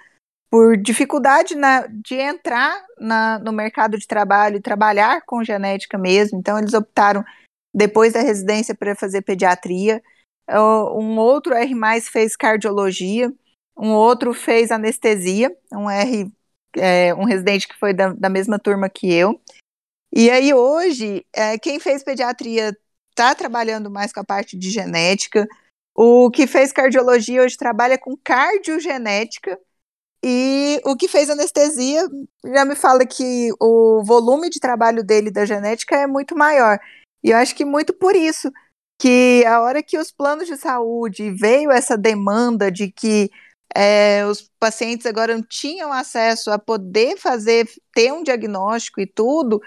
por 0.49 0.77
dificuldade 0.77 1.57
na, 1.57 1.89
de 1.89 2.15
entrar 2.15 2.81
na, 2.97 3.41
no 3.41 3.51
mercado 3.51 3.99
de 3.99 4.07
trabalho 4.07 4.55
e 4.55 4.63
trabalhar 4.63 5.23
com 5.27 5.43
genética 5.43 5.99
mesmo. 5.99 6.39
Então 6.39 6.57
eles 6.57 6.75
optaram 6.75 7.25
depois 7.75 8.13
da 8.13 8.21
residência 8.21 8.73
para 8.73 8.95
fazer 8.95 9.23
pediatria. 9.23 10.01
Um 10.49 11.19
outro 11.19 11.55
R+, 11.55 11.75
fez 12.03 12.37
cardiologia, 12.37 13.33
um 13.77 13.91
outro 13.91 14.33
fez 14.33 14.71
anestesia, 14.71 15.51
um 15.73 15.91
R 15.91 16.31
é, 16.77 17.13
um 17.15 17.25
residente 17.25 17.69
que 17.69 17.79
foi 17.79 17.93
da, 17.93 18.13
da, 18.13 18.29
mesma 18.29 18.59
turma 18.59 18.89
que 18.89 19.13
eu. 19.13 19.41
E 20.15 20.31
aí 20.31 20.53
hoje, 20.53 21.25
é, 21.33 21.59
quem 21.59 21.81
fez 21.81 22.05
pediatria 22.05 22.77
está 23.11 23.35
trabalhando 23.35 23.91
mais 23.91 24.13
com 24.13 24.21
a 24.21 24.25
parte 24.25 24.57
de 24.59 24.71
genética. 24.71 25.47
O 25.95 26.31
que 26.31 26.47
fez 26.47 26.73
cardiologia 26.73 27.43
hoje 27.43 27.57
trabalha 27.57 27.99
com 27.99 28.17
cardiogenética. 28.17 29.59
E 30.25 30.81
o 30.85 30.97
que 30.97 31.09
fez 31.09 31.29
anestesia 31.31 32.09
já 32.45 32.65
me 32.65 32.77
fala 32.77 33.05
que 33.05 33.51
o 33.61 34.03
volume 34.05 34.49
de 34.51 34.61
trabalho 34.61 35.03
dele 35.03 35.31
da 35.31 35.45
genética 35.45 35.97
é 35.97 36.07
muito 36.07 36.37
maior. 36.37 36.79
E 37.25 37.31
eu 37.31 37.37
acho 37.37 37.55
que 37.55 37.65
muito 37.65 37.93
por 37.93 38.15
isso 38.15 38.53
que 38.99 39.45
a 39.47 39.61
hora 39.61 39.83
que 39.83 39.99
os 39.99 40.13
planos 40.13 40.47
de 40.47 40.57
saúde 40.57 41.31
veio 41.33 41.73
essa 41.73 41.97
demanda 41.99 42.71
de 42.71 42.91
que 42.93 43.31
é, 43.75 44.25
os 44.27 44.49
pacientes 44.61 45.07
agora 45.07 45.35
não 45.35 45.43
tinham 45.43 45.93
acesso 45.93 46.51
a 46.51 46.59
poder 46.59 47.17
fazer, 47.17 47.69
ter 47.93 48.13
um 48.13 48.23
diagnóstico 48.23 49.01
e 49.01 49.07
tudo, 49.07 49.61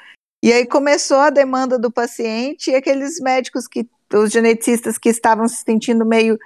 e 0.44 0.52
aí 0.52 0.66
começou 0.66 1.18
a 1.18 1.30
demanda 1.30 1.80
do 1.80 1.92
paciente 1.92 2.70
e 2.70 2.76
aqueles 2.76 3.20
médicos 3.20 3.68
que, 3.68 3.88
os 4.14 4.32
geneticistas 4.32 4.98
que 4.98 5.10
estavam 5.10 5.48
se 5.48 5.64
sentindo 5.64 6.06
meio 6.06 6.38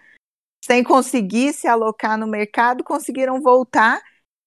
sem 0.64 0.84
conseguir 0.84 1.54
se 1.54 1.68
alocar 1.68 2.18
no 2.18 2.28
mercado, 2.28 2.84
conseguiram 2.84 3.42
voltar 3.42 4.02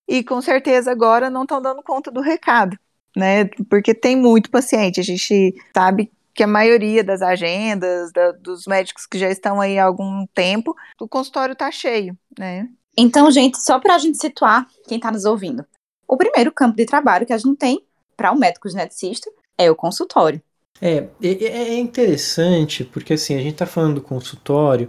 e 0.09 0.23
com 0.23 0.41
certeza 0.41 0.91
agora 0.91 1.31
não 1.31 1.43
estão 1.43 1.61
dando 1.61 1.83
conta 1.83 2.11
do 2.11 2.21
recado, 2.21 2.79
né? 3.17 3.47
Porque 3.69 3.95
tem 3.95 4.17
muito 4.17 4.51
paciente, 4.51 5.01
a 5.01 5.05
gente 5.05 5.55
sabe 5.75 6.11
que 6.35 6.43
a 6.43 6.47
maioria 6.47 7.05
das 7.05 7.21
agendas, 7.21 8.11
da, 8.13 8.33
dos 8.33 8.67
médicos 8.67 9.07
que 9.07 9.19
já 9.19 9.31
estão 9.31 9.61
aí 9.61 9.79
há 9.79 9.85
algum 9.85 10.27
tempo, 10.35 10.75
o 11.01 11.09
consultório 11.09 11.53
está 11.53 11.71
cheio, 11.71 12.17
né? 12.39 12.69
Então, 12.97 13.31
gente, 13.31 13.59
só 13.63 13.79
para 13.79 13.95
a 13.95 13.99
gente 13.99 14.19
situar 14.19 14.67
quem 14.87 14.97
está 14.97 15.11
nos 15.11 15.25
ouvindo. 15.25 15.65
O 16.07 16.17
primeiro 16.17 16.53
campo 16.53 16.77
de 16.77 16.85
trabalho 16.85 17.27
que 17.27 17.33
a 17.33 17.39
gente 17.39 17.57
tem 17.57 17.83
para 18.23 18.31
o 18.31 18.37
um 18.37 18.39
médico 18.39 18.69
geneticista 18.69 19.29
é 19.59 19.69
o 19.69 19.75
consultório. 19.75 20.41
É, 20.81 21.09
é, 21.21 21.75
interessante 21.77 22.85
porque 22.85 23.15
assim, 23.15 23.35
a 23.35 23.39
gente 23.39 23.55
está 23.55 23.67
falando 23.67 23.97
do 23.97 24.01
consultório, 24.03 24.89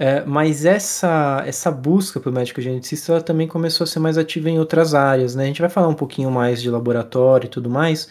é, 0.00 0.24
mas 0.24 0.64
essa, 0.64 1.44
essa 1.46 1.70
busca 1.70 2.18
para 2.18 2.30
o 2.30 2.32
médico 2.32 2.60
geneticista 2.60 3.12
ela 3.12 3.22
também 3.22 3.46
começou 3.46 3.84
a 3.84 3.86
ser 3.86 4.00
mais 4.00 4.18
ativa 4.18 4.50
em 4.50 4.58
outras 4.58 4.94
áreas, 4.94 5.36
né? 5.36 5.44
A 5.44 5.46
gente 5.46 5.60
vai 5.60 5.70
falar 5.70 5.86
um 5.86 5.94
pouquinho 5.94 6.28
mais 6.28 6.60
de 6.60 6.68
laboratório 6.68 7.46
e 7.46 7.50
tudo 7.50 7.70
mais, 7.70 8.08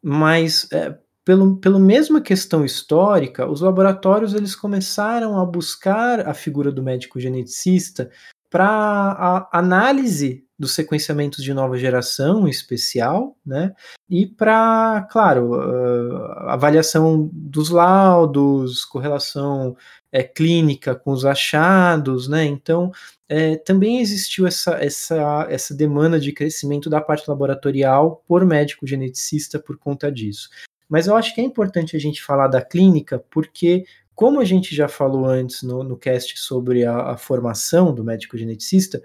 mas 0.00 0.68
é, 0.72 0.96
pelo, 1.24 1.56
pela 1.56 1.80
mesma 1.80 2.20
questão 2.20 2.64
histórica, 2.64 3.50
os 3.50 3.60
laboratórios 3.60 4.34
eles 4.34 4.54
começaram 4.54 5.36
a 5.36 5.44
buscar 5.44 6.28
a 6.28 6.34
figura 6.34 6.70
do 6.70 6.82
médico 6.82 7.18
geneticista 7.18 8.08
para 8.48 9.48
análise 9.52 10.44
dos 10.62 10.76
sequenciamentos 10.76 11.42
de 11.42 11.52
nova 11.52 11.76
geração 11.76 12.46
em 12.46 12.50
especial, 12.50 13.36
né? 13.44 13.74
E 14.08 14.24
para, 14.24 15.08
claro, 15.10 15.54
uh, 15.54 16.48
avaliação 16.50 17.28
dos 17.32 17.68
laudos, 17.68 18.84
correlação 18.84 19.76
é, 20.12 20.22
clínica 20.22 20.94
com 20.94 21.10
os 21.10 21.24
achados, 21.24 22.28
né? 22.28 22.44
Então, 22.44 22.92
é, 23.28 23.56
também 23.56 24.00
existiu 24.00 24.46
essa, 24.46 24.74
essa, 24.74 25.48
essa 25.50 25.74
demanda 25.74 26.20
de 26.20 26.30
crescimento 26.30 26.88
da 26.88 27.00
parte 27.00 27.28
laboratorial 27.28 28.22
por 28.28 28.46
médico 28.46 28.86
geneticista 28.86 29.58
por 29.58 29.76
conta 29.76 30.12
disso. 30.12 30.48
Mas 30.88 31.08
eu 31.08 31.16
acho 31.16 31.34
que 31.34 31.40
é 31.40 31.44
importante 31.44 31.96
a 31.96 31.98
gente 31.98 32.22
falar 32.22 32.46
da 32.46 32.62
clínica, 32.62 33.18
porque, 33.32 33.84
como 34.14 34.38
a 34.38 34.44
gente 34.44 34.76
já 34.76 34.86
falou 34.86 35.26
antes 35.26 35.64
no, 35.64 35.82
no 35.82 35.96
cast 35.96 36.38
sobre 36.38 36.84
a, 36.84 37.14
a 37.14 37.16
formação 37.16 37.92
do 37.92 38.04
médico 38.04 38.38
geneticista, 38.38 39.02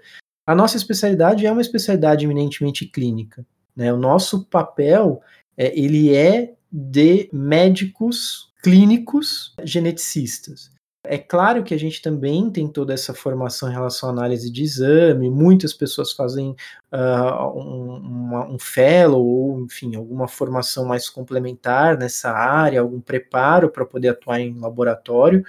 a 0.48 0.54
nossa 0.54 0.78
especialidade 0.78 1.44
é 1.44 1.52
uma 1.52 1.60
especialidade 1.60 2.24
eminentemente 2.24 2.86
clínica. 2.86 3.44
Né? 3.76 3.92
O 3.92 3.98
nosso 3.98 4.46
papel 4.46 5.20
é, 5.54 5.78
ele 5.78 6.14
é 6.14 6.54
de 6.72 7.28
médicos 7.30 8.50
clínicos 8.62 9.54
geneticistas. 9.62 10.70
É 11.04 11.18
claro 11.18 11.62
que 11.62 11.74
a 11.74 11.78
gente 11.78 12.00
também 12.00 12.50
tem 12.50 12.66
toda 12.66 12.94
essa 12.94 13.12
formação 13.12 13.68
em 13.68 13.74
relação 13.74 14.08
à 14.08 14.12
análise 14.12 14.50
de 14.50 14.62
exame, 14.62 15.28
muitas 15.28 15.74
pessoas 15.74 16.12
fazem 16.12 16.56
uh, 16.94 17.46
um, 17.54 17.96
uma, 17.96 18.48
um 18.48 18.58
fellow, 18.58 19.22
ou 19.22 19.60
enfim, 19.60 19.96
alguma 19.96 20.26
formação 20.26 20.86
mais 20.86 21.10
complementar 21.10 21.98
nessa 21.98 22.30
área, 22.30 22.80
algum 22.80 23.02
preparo 23.02 23.68
para 23.68 23.84
poder 23.84 24.08
atuar 24.08 24.40
em 24.40 24.58
laboratório, 24.58 25.44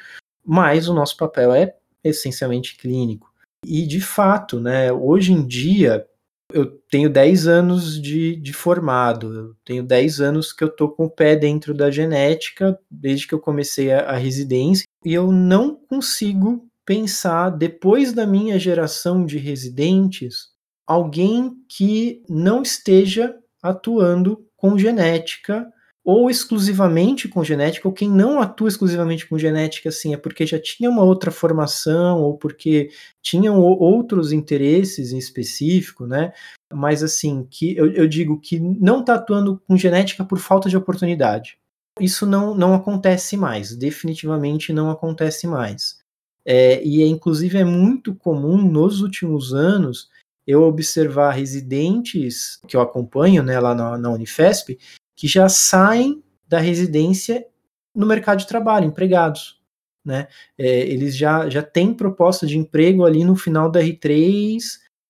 mas 0.46 0.89
o 0.89 0.94
nosso 0.94 1.15
papel 1.15 1.53
é 1.53 1.74
essencialmente 2.03 2.75
clínico. 2.75 3.28
E 3.66 3.86
de 3.86 4.00
fato, 4.00 4.60
né, 4.60 4.92
hoje 4.92 5.34
em 5.34 5.46
dia, 5.46 6.06
eu 6.51 6.66
tenho 6.89 7.10
10 7.10 7.48
anos 7.48 8.01
de, 8.01 8.36
de 8.36 8.54
formado, 8.54 9.34
eu 9.34 9.56
tenho 9.63 9.84
10 9.84 10.22
anos 10.22 10.51
que 10.51 10.63
eu 10.63 10.70
tô 10.70 10.89
com 10.89 11.06
o 11.06 11.10
pé 11.10 11.36
dentro 11.36 11.74
da 11.74 11.92
genética, 11.92 12.78
desde 12.89 13.28
que 13.28 13.34
eu 13.34 13.39
comecei 13.39 13.92
a, 13.92 14.12
a 14.12 14.16
residência, 14.16 14.86
e 15.06 15.13
eu 15.13 15.32
não 15.32 15.75
consigo 15.75 16.68
pensar, 16.86 17.51
depois 17.51 18.13
da 18.13 18.25
minha 18.25 18.58
geração 18.58 19.24
de 19.24 19.38
residentes, 19.38 20.48
alguém 20.88 21.54
que 21.70 22.24
não 22.28 22.63
esteja 22.63 23.36
atuando 23.62 24.44
com 24.58 24.78
genética 24.78 25.72
ou 26.10 26.28
exclusivamente 26.28 27.28
com 27.28 27.44
genética, 27.44 27.88
ou 27.88 27.94
quem 27.94 28.10
não 28.10 28.42
atua 28.42 28.68
exclusivamente 28.68 29.28
com 29.28 29.38
genética, 29.38 29.89
assim, 29.89 30.12
é 30.12 30.18
porque 30.18 30.44
já 30.44 30.60
tinha 30.60 30.89
uma 30.89 31.04
outra 31.04 31.30
formação, 31.30 32.24
ou 32.24 32.36
porque 32.36 32.89
tinham 33.22 33.60
outros 33.60 34.32
interesses 34.32 35.12
em 35.12 35.20
específico, 35.20 36.08
né? 36.08 36.34
Mas, 36.74 37.04
assim, 37.04 37.46
que 37.48 37.78
eu, 37.78 37.94
eu 37.94 38.08
digo 38.08 38.42
que 38.42 38.60
não 38.60 39.01
está 39.01 39.13
atuando 39.13 39.62
com 39.68 39.78
genética 39.78 40.25
por 40.25 40.39
falta 40.39 40.68
de 40.68 40.75
oportunidade. 40.75 41.60
Isso 42.01 42.25
não, 42.25 42.56
não 42.56 42.74
acontece 42.74 43.38
mais, 43.38 43.75
definitivamente 43.75 44.74
não 44.74 44.89
acontece 44.89 45.46
mais. 45.46 46.00
É, 46.44 46.84
e, 46.84 47.04
é, 47.04 47.06
inclusive, 47.06 47.56
é 47.56 47.63
muito 47.63 48.16
comum 48.16 48.58
nos 48.58 49.01
últimos 49.01 49.54
anos 49.54 50.10
eu 50.48 50.63
observar 50.63 51.34
residentes 51.34 52.60
que 52.68 52.75
eu 52.75 52.82
acompanho 52.82 53.44
né, 53.44 53.60
lá 53.60 53.75
na, 53.75 53.96
na 53.96 54.10
Unifesp 54.10 54.75
que 55.19 55.27
já 55.27 55.49
saem 55.49 56.23
da 56.47 56.59
residência 56.59 57.45
no 57.93 58.05
mercado 58.05 58.39
de 58.39 58.47
trabalho, 58.47 58.85
empregados. 58.85 59.59
Né? 60.03 60.29
É, 60.57 60.79
eles 60.88 61.17
já, 61.17 61.49
já 61.49 61.61
têm 61.61 61.93
proposta 61.93 62.47
de 62.47 62.57
emprego 62.57 63.03
ali 63.03 63.25
no 63.25 63.35
final 63.35 63.69
da 63.69 63.81
R3 63.81 64.59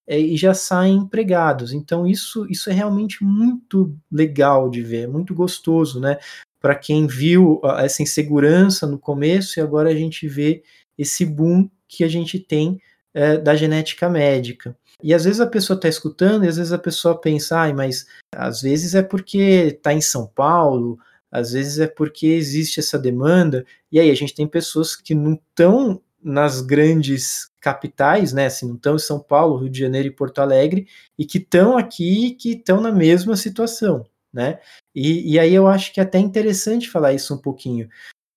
é, 0.08 0.20
e 0.20 0.36
já 0.36 0.56
saem 0.56 0.96
empregados. 0.96 1.74
Então, 1.74 2.08
isso, 2.08 2.48
isso 2.50 2.72
é 2.72 2.74
realmente 2.74 3.24
muito 3.24 3.96
legal 4.12 4.68
de 4.68 4.82
ver, 4.82 5.08
muito 5.08 5.36
gostoso, 5.36 6.00
né? 6.00 6.18
Para 6.60 6.74
quem 6.74 7.06
viu 7.06 7.62
essa 7.78 8.02
insegurança 8.02 8.88
no 8.88 8.98
começo 8.98 9.60
e 9.60 9.62
agora 9.62 9.92
a 9.92 9.96
gente 9.96 10.28
vê 10.28 10.64
esse 10.98 11.24
boom 11.24 11.70
que 11.88 12.04
a 12.04 12.08
gente 12.08 12.40
tem 12.40 12.82
é, 13.14 13.38
da 13.38 13.56
genética 13.56 14.10
médica. 14.10 14.76
E 15.02 15.14
às 15.14 15.24
vezes 15.24 15.40
a 15.40 15.48
pessoa 15.48 15.76
está 15.76 15.88
escutando 15.88 16.44
e 16.44 16.48
às 16.48 16.58
vezes 16.58 16.74
a 16.74 16.78
pessoa 16.78 17.20
pensa, 17.20 17.62
ah, 17.62 17.74
mas 17.74 18.06
às 18.36 18.62
vezes 18.62 18.96
é 18.96 19.02
porque 19.02 19.38
está 19.76 19.94
em 19.94 20.02
São 20.02 20.28
Paulo, 20.28 21.00
às 21.32 21.52
vezes 21.54 21.80
é 21.80 21.88
porque 21.88 22.28
existe 22.28 22.80
essa 22.80 23.00
demanda. 23.00 23.66
E 23.92 24.00
aí 24.00 24.12
a 24.12 24.16
gente 24.16 24.36
tem 24.36 24.48
pessoas 24.48 24.96
que 24.96 25.16
não 25.16 25.34
estão 25.34 26.02
nas 26.22 26.62
grandes 26.62 27.50
capitais, 27.62 28.34
né? 28.34 28.48
Assim, 28.48 28.68
não 28.68 28.76
estão 28.76 28.96
em 28.96 29.00
São 29.00 29.20
Paulo, 29.20 29.58
Rio 29.58 29.70
de 29.70 29.80
Janeiro 29.80 30.10
e 30.10 30.12
Porto 30.12 30.40
Alegre, 30.40 30.88
e 31.18 31.26
que 31.26 31.38
estão 31.38 31.78
aqui 31.78 32.32
que 32.32 32.52
estão 32.54 32.82
na 32.82 32.92
mesma 32.92 33.38
situação, 33.38 34.06
né? 34.34 34.60
E, 34.94 35.34
e 35.34 35.40
aí 35.40 35.54
eu 35.54 35.68
acho 35.68 35.94
que 35.94 36.00
é 36.00 36.04
até 36.04 36.20
interessante 36.20 36.90
falar 36.90 37.14
isso 37.14 37.34
um 37.34 37.38
pouquinho, 37.38 37.88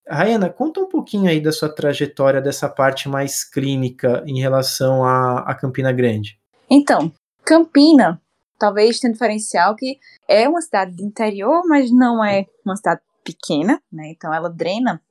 Rayana, 0.08 0.50
conta 0.50 0.80
um 0.80 0.88
pouquinho 0.88 1.30
aí 1.30 1.40
da 1.40 1.52
sua 1.52 1.68
trajetória 1.68 2.40
dessa 2.40 2.68
parte 2.68 3.08
mais 3.08 3.44
clínica 3.44 4.22
em 4.26 4.40
relação 4.40 5.04
a, 5.04 5.40
a 5.40 5.54
Campina 5.54 5.92
Grande. 5.92 6.38
Então, 6.70 7.12
Campina 7.44 8.20
talvez 8.62 9.00
tem 9.00 9.10
um 9.10 9.12
diferencial 9.12 9.74
que 9.74 9.98
é 10.28 10.48
uma 10.48 10.60
cidade 10.60 10.94
de 10.94 11.04
interior, 11.04 11.62
mas 11.66 11.90
não 11.90 12.24
é 12.24 12.46
uma 12.64 12.76
cidade 12.76 13.00
pequena, 13.24 13.82
né? 13.92 14.10
Então 14.10 14.32
ela 14.32 14.48
drena 14.48 15.02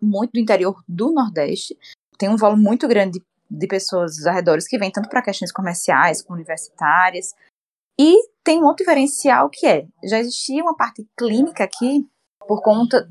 muito 0.00 0.32
do 0.34 0.40
interior 0.40 0.80
do 0.86 1.12
Nordeste. 1.12 1.76
Tem 2.16 2.28
um 2.28 2.36
volume 2.36 2.62
muito 2.62 2.86
grande 2.86 3.20
de 3.50 3.66
pessoas 3.66 4.16
dos 4.16 4.26
arredores 4.26 4.68
que 4.68 4.78
vêm 4.78 4.90
tanto 4.90 5.08
para 5.08 5.22
questões 5.22 5.50
comerciais 5.50 6.22
como 6.22 6.36
universitárias. 6.36 7.34
E 7.98 8.16
tem 8.44 8.60
um 8.60 8.66
outro 8.66 8.84
diferencial 8.84 9.50
que 9.50 9.66
é, 9.66 9.86
já 10.04 10.20
existia 10.20 10.62
uma 10.62 10.76
parte 10.76 11.04
clínica 11.16 11.64
aqui 11.64 12.06
por 12.46 12.62
conta 12.62 13.08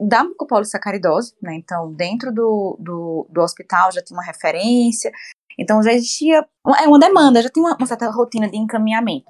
da 0.00 0.24
mucopolissacaridose, 0.24 1.34
né? 1.42 1.54
Então, 1.54 1.92
dentro 1.92 2.32
do, 2.32 2.76
do, 2.80 3.26
do, 3.28 3.40
hospital 3.42 3.92
já 3.92 4.02
tinha 4.02 4.18
uma 4.18 4.24
referência, 4.24 5.12
então 5.58 5.82
já 5.82 5.92
existia 5.92 6.46
é 6.78 6.88
uma 6.88 6.98
demanda, 6.98 7.42
já 7.42 7.50
tinha 7.50 7.64
uma, 7.64 7.76
uma, 7.76 7.86
certa 7.86 8.10
rotina 8.10 8.48
de 8.48 8.56
encaminhamento. 8.56 9.26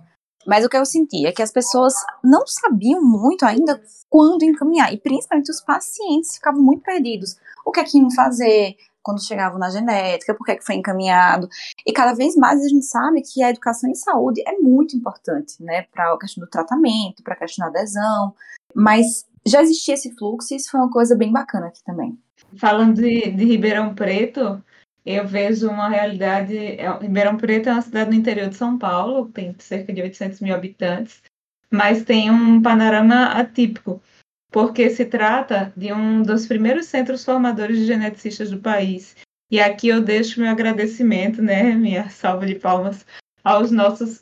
Mas 0.46 0.64
o 0.64 0.68
que 0.68 0.76
eu 0.76 0.86
senti 0.86 1.26
é 1.26 1.32
que 1.32 1.42
as 1.42 1.52
pessoas 1.52 1.92
não 2.22 2.46
sabiam 2.46 3.02
muito 3.02 3.44
ainda 3.44 3.80
quando 4.08 4.44
encaminhar, 4.44 4.92
e 4.92 4.98
principalmente 4.98 5.50
os 5.50 5.60
pacientes 5.60 6.36
ficavam 6.36 6.62
muito 6.62 6.82
perdidos. 6.82 7.36
O 7.64 7.72
que 7.72 7.80
é 7.80 7.84
que 7.84 7.98
iam 7.98 8.10
fazer 8.10 8.76
quando 9.02 9.24
chegavam 9.24 9.58
na 9.58 9.70
genética, 9.70 10.34
por 10.34 10.44
que, 10.44 10.60
foi 10.60 10.76
encaminhado. 10.76 11.48
E 11.86 11.92
cada 11.92 12.14
vez 12.14 12.36
mais 12.36 12.64
a 12.64 12.68
gente 12.68 12.84
sabe 12.84 13.22
que 13.22 13.42
a 13.42 13.50
educação 13.50 13.90
em 13.90 13.94
saúde 13.94 14.42
é 14.46 14.58
muito 14.58 14.96
importante, 14.96 15.62
né, 15.62 15.82
para 15.92 16.12
a 16.12 16.18
questão 16.18 16.44
do 16.44 16.50
tratamento, 16.50 17.22
para 17.22 17.34
a 17.34 17.38
questão 17.38 17.70
da 17.70 17.78
adesão, 17.78 18.34
mas 18.74 19.26
já 19.46 19.62
existia 19.62 19.94
esse 19.94 20.14
fluxo 20.16 20.52
e 20.52 20.56
isso 20.56 20.70
foi 20.70 20.80
uma 20.80 20.90
coisa 20.90 21.16
bem 21.16 21.32
bacana 21.32 21.68
aqui 21.68 21.82
também. 21.84 22.18
Falando 22.56 23.00
de, 23.00 23.30
de 23.30 23.44
Ribeirão 23.44 23.94
Preto, 23.94 24.62
eu 25.04 25.26
vejo 25.26 25.68
uma 25.68 25.88
realidade. 25.88 26.56
É, 26.56 26.90
Ribeirão 26.98 27.36
Preto 27.36 27.68
é 27.68 27.72
uma 27.72 27.82
cidade 27.82 28.10
no 28.10 28.16
interior 28.16 28.48
de 28.48 28.56
São 28.56 28.78
Paulo, 28.78 29.28
tem 29.28 29.54
cerca 29.58 29.92
de 29.92 30.02
800 30.02 30.40
mil 30.40 30.54
habitantes, 30.54 31.22
mas 31.70 32.04
tem 32.04 32.30
um 32.30 32.60
panorama 32.60 33.26
atípico, 33.26 34.02
porque 34.50 34.90
se 34.90 35.04
trata 35.04 35.72
de 35.76 35.92
um 35.92 36.22
dos 36.22 36.46
primeiros 36.46 36.86
centros 36.86 37.24
formadores 37.24 37.78
de 37.78 37.86
geneticistas 37.86 38.50
do 38.50 38.58
país. 38.58 39.16
E 39.50 39.60
aqui 39.60 39.88
eu 39.88 40.00
deixo 40.00 40.40
meu 40.40 40.50
agradecimento, 40.50 41.42
né, 41.42 41.74
minha 41.74 42.08
salva 42.08 42.46
de 42.46 42.54
palmas 42.54 43.04
aos 43.42 43.70
nossos, 43.70 44.20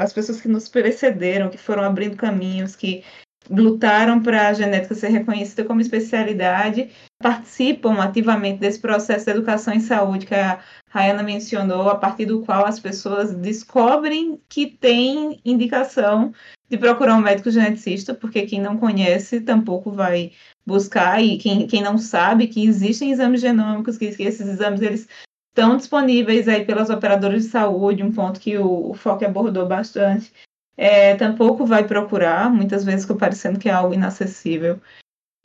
as 0.00 0.12
pessoas 0.12 0.40
que 0.40 0.48
nos 0.48 0.68
precederam, 0.68 1.48
que 1.48 1.58
foram 1.58 1.84
abrindo 1.84 2.16
caminhos, 2.16 2.74
que 2.74 3.04
lutaram 3.50 4.22
para 4.22 4.48
a 4.48 4.52
genética 4.52 4.94
ser 4.94 5.08
reconhecida 5.08 5.64
como 5.64 5.80
especialidade, 5.80 6.90
participam 7.18 8.00
ativamente 8.00 8.58
desse 8.58 8.78
processo 8.78 9.24
de 9.24 9.30
educação 9.30 9.74
em 9.74 9.80
saúde 9.80 10.26
que 10.26 10.34
a 10.34 10.60
Rayana 10.88 11.22
mencionou, 11.22 11.88
a 11.88 11.94
partir 11.94 12.26
do 12.26 12.40
qual 12.42 12.66
as 12.66 12.78
pessoas 12.78 13.34
descobrem 13.34 14.40
que 14.48 14.66
tem 14.66 15.40
indicação 15.44 16.32
de 16.68 16.78
procurar 16.78 17.16
um 17.16 17.20
médico 17.20 17.50
geneticista, 17.50 18.14
porque 18.14 18.46
quem 18.46 18.60
não 18.60 18.78
conhece 18.78 19.40
tampouco 19.40 19.90
vai 19.90 20.32
buscar, 20.64 21.22
e 21.22 21.36
quem, 21.38 21.66
quem 21.66 21.82
não 21.82 21.98
sabe 21.98 22.46
que 22.46 22.66
existem 22.66 23.10
exames 23.10 23.40
genômicos, 23.40 23.98
que, 23.98 24.14
que 24.14 24.22
esses 24.22 24.46
exames 24.46 24.80
eles 24.80 25.08
estão 25.50 25.76
disponíveis 25.76 26.48
aí 26.48 26.64
pelas 26.64 26.88
operadoras 26.88 27.44
de 27.44 27.50
saúde, 27.50 28.02
um 28.02 28.12
ponto 28.12 28.40
que 28.40 28.56
o, 28.56 28.92
o 28.92 29.24
abordou 29.26 29.66
bastante, 29.66 30.32
é, 30.76 31.14
tampouco 31.16 31.64
vai 31.66 31.84
procurar, 31.84 32.50
muitas 32.50 32.84
vezes 32.84 33.06
parecendo 33.06 33.58
que 33.58 33.68
é 33.68 33.72
algo 33.72 33.94
inacessível. 33.94 34.80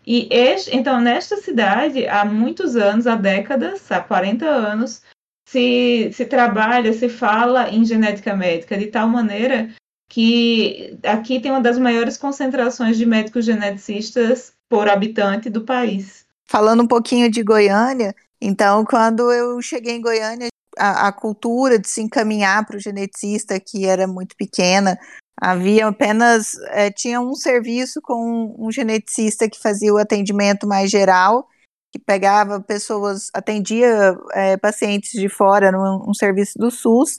E 0.06 0.30
este, 0.32 0.76
então, 0.76 1.02
nesta 1.02 1.36
cidade, 1.38 2.08
há 2.08 2.24
muitos 2.24 2.78
anos, 2.78 3.06
há 3.06 3.16
décadas, 3.16 3.92
há 3.92 4.00
40 4.00 4.46
anos, 4.46 5.02
se, 5.48 6.10
se 6.14 6.26
trabalha, 6.26 6.94
se 6.94 7.10
fala 7.10 7.70
em 7.70 7.84
genética 7.84 8.36
médica 8.36 8.78
de 8.78 8.88
tal 8.88 9.08
maneira 9.08 9.70
que 10.10 10.98
aqui 11.04 11.40
tem 11.40 11.52
uma 11.52 11.62
das 11.62 11.78
maiores 11.78 12.18
concentrações 12.18 12.98
de 12.98 13.06
médicos 13.06 13.44
geneticistas 13.44 14.54
por 14.70 14.90
habitante 14.90 15.50
do 15.50 15.62
país. 15.62 16.26
Falando 16.46 16.84
um 16.84 16.88
pouquinho 16.88 17.30
de 17.30 17.44
Goiânia, 17.44 18.16
então, 18.40 18.86
quando 18.86 19.32
eu 19.32 19.62
cheguei 19.62 19.96
em 19.96 20.02
Goiânia, 20.02 20.48
a, 20.78 21.08
a 21.08 21.12
cultura 21.12 21.80
de 21.80 21.90
se 21.90 22.02
encaminhar 22.02 22.66
para 22.66 22.78
o 22.78 22.80
geneticista, 22.80 23.60
que 23.60 23.86
era 23.86 24.08
muito 24.08 24.36
pequena, 24.36 24.98
havia 25.40 25.88
apenas, 25.88 26.56
é, 26.70 26.90
tinha 26.90 27.22
um 27.22 27.34
serviço 27.36 28.02
com 28.02 28.56
um 28.58 28.72
geneticista 28.72 29.50
que 29.50 29.60
fazia 29.60 29.94
o 29.94 29.98
atendimento 29.98 30.68
mais 30.68 30.90
geral, 30.90 31.48
que 31.92 32.00
pegava 32.00 32.62
pessoas, 32.62 33.30
atendia 33.34 34.18
é, 34.34 34.58
pacientes 34.58 35.12
de 35.12 35.30
fora 35.30 35.72
num 35.72 36.10
um 36.10 36.14
serviço 36.14 36.58
do 36.58 36.72
SUS, 36.72 37.18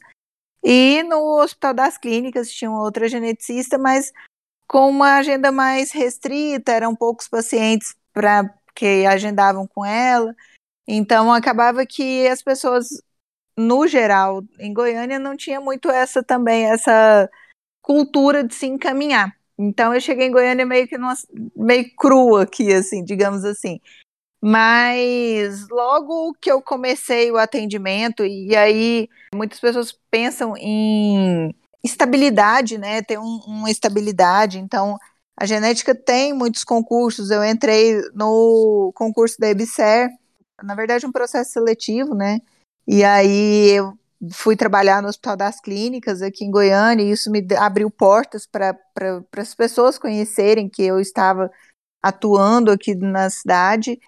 e 0.63 1.03
no 1.05 1.41
Hospital 1.41 1.75
das 1.75 1.97
Clínicas 1.97 2.51
tinha 2.51 2.71
outra 2.71 3.09
geneticista, 3.09 3.79
mas 3.79 4.13
com 4.67 4.91
uma 4.91 5.17
agenda 5.17 5.51
mais 5.51 5.93
restrita, 5.93 6.73
eram 6.73 6.95
poucos 6.95 7.29
pacientes 7.29 7.95
para 8.13 8.53
que 8.75 9.07
agendavam 9.07 9.67
com 9.67 9.85
ela. 9.85 10.35
Então 10.87 11.33
acabava 11.33 11.87
que 11.87 12.27
as 12.29 12.43
pessoas, 12.43 12.89
no 13.59 13.87
geral, 13.87 14.43
em 14.59 14.73
Goiânia, 14.73 15.19
não 15.19 15.37
tinha 15.37 15.61
muito 15.61 15.91
essa 15.91 16.23
também, 16.23 16.67
essa 16.67 17.29
cultura 17.83 18.45
de 18.45 18.55
se 18.55 18.67
encaminhar. 18.67 19.35
Então 19.59 19.93
eu 19.93 20.01
cheguei 20.01 20.27
em 20.27 20.31
Goiânia 20.31 20.65
meio 20.65 20.87
que 20.87 20.97
numa, 20.97 21.15
meio 21.57 21.91
crua 21.97 22.45
aqui, 22.45 22.73
assim, 22.73 23.05
digamos 23.05 23.45
assim. 23.45 23.81
Mas 24.41 25.69
logo 25.69 26.33
que 26.41 26.51
eu 26.51 26.63
comecei 26.63 27.31
o 27.33 27.37
atendimento, 27.37 28.25
e 28.25 28.55
aí 28.55 29.09
muitas 29.35 29.59
pessoas 29.59 29.93
pensam 30.11 30.57
em 30.57 31.53
estabilidade, 31.83 32.79
né? 32.79 33.03
Ter 33.03 33.19
um, 33.19 33.41
uma 33.47 33.71
estabilidade. 33.71 34.59
Então, 34.59 34.97
a 35.37 35.45
genética 35.45 35.95
tem 35.95 36.33
muitos 36.33 36.63
concursos. 36.63 37.31
Eu 37.31 37.45
entrei 37.45 38.01
no 38.15 38.93
concurso 38.95 39.41
da 39.41 39.49
EBSER, 39.49 40.09
na 40.63 40.75
verdade, 40.77 41.07
um 41.07 41.13
processo 41.13 41.53
seletivo, 41.53 42.15
né? 42.15 42.41
E 42.91 43.05
aí 43.05 43.73
eu 43.77 43.93
fui 44.33 44.57
trabalhar 44.57 45.03
no 45.03 45.09
Hospital 45.09 45.37
das 45.37 45.61
Clínicas 45.61 46.23
aqui 46.23 46.43
em 46.43 46.51
Goiânia, 46.51 47.05
e 47.05 47.11
isso 47.11 47.31
me 47.31 47.47
abriu 47.59 47.91
portas 47.91 48.47
para 48.47 48.73
pra, 48.95 49.23
as 49.37 49.55
pessoas 49.55 49.99
conhecerem 49.99 50.71
que 50.71 50.83
eu 50.83 50.99
estava 50.99 51.51
atuando 52.03 52.71
aqui 52.71 52.95
na 52.95 53.29
cidade. 53.29 54.01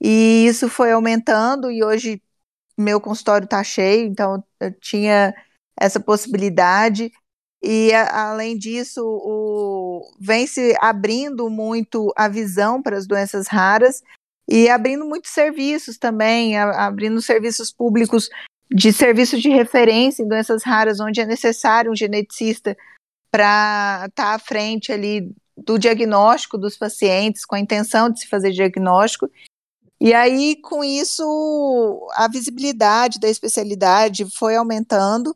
E 0.00 0.46
isso 0.46 0.68
foi 0.68 0.92
aumentando 0.92 1.68
e 1.68 1.82
hoje 1.82 2.22
meu 2.78 3.00
consultório 3.00 3.44
está 3.44 3.64
cheio, 3.64 4.06
então 4.06 4.44
eu 4.60 4.72
tinha 4.80 5.34
essa 5.76 5.98
possibilidade. 5.98 7.10
E 7.60 7.92
a, 7.92 8.30
além 8.30 8.56
disso, 8.56 9.02
o, 9.04 10.00
vem 10.20 10.46
se 10.46 10.76
abrindo 10.80 11.50
muito 11.50 12.12
a 12.16 12.28
visão 12.28 12.80
para 12.80 12.96
as 12.96 13.04
doenças 13.04 13.48
raras 13.48 14.00
e 14.48 14.68
abrindo 14.68 15.04
muitos 15.04 15.30
serviços 15.30 15.98
também, 15.98 16.56
abrindo 16.56 17.20
serviços 17.20 17.70
públicos 17.70 18.30
de 18.70 18.92
serviços 18.92 19.40
de 19.40 19.48
referência 19.48 20.22
em 20.22 20.28
doenças 20.28 20.62
raras, 20.62 21.00
onde 21.00 21.20
é 21.20 21.26
necessário 21.26 21.90
um 21.90 21.96
geneticista 21.96 22.76
para 23.30 24.04
estar 24.06 24.24
tá 24.30 24.34
à 24.34 24.38
frente 24.38 24.92
ali 24.92 25.30
do 25.56 25.78
diagnóstico 25.78 26.56
dos 26.56 26.76
pacientes, 26.76 27.44
com 27.44 27.56
a 27.56 27.60
intenção 27.60 28.08
de 28.08 28.20
se 28.20 28.28
fazer 28.28 28.52
diagnóstico, 28.52 29.28
e 30.00 30.14
aí, 30.14 30.56
com 30.62 30.84
isso, 30.84 32.08
a 32.12 32.28
visibilidade 32.28 33.18
da 33.18 33.28
especialidade 33.28 34.24
foi 34.30 34.54
aumentando. 34.54 35.34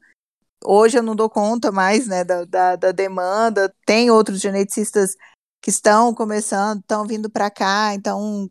Hoje 0.64 0.96
eu 0.96 1.03
não 1.03 1.16
dou 1.16 1.29
conta 1.29 1.72
mais 1.72 2.07
né, 2.07 2.22
da, 2.22 2.44
da, 2.44 2.77
da 2.77 2.92
demanda. 2.92 3.75
Tem 3.85 4.11
outros 4.11 4.40
geneticistas 4.40 5.16
que 5.61 5.70
estão 5.70 6.14
começando, 6.14 6.81
estão 6.81 7.05
vindo 7.05 7.29
para 7.29 7.51
cá, 7.51 7.92
então 7.94 8.48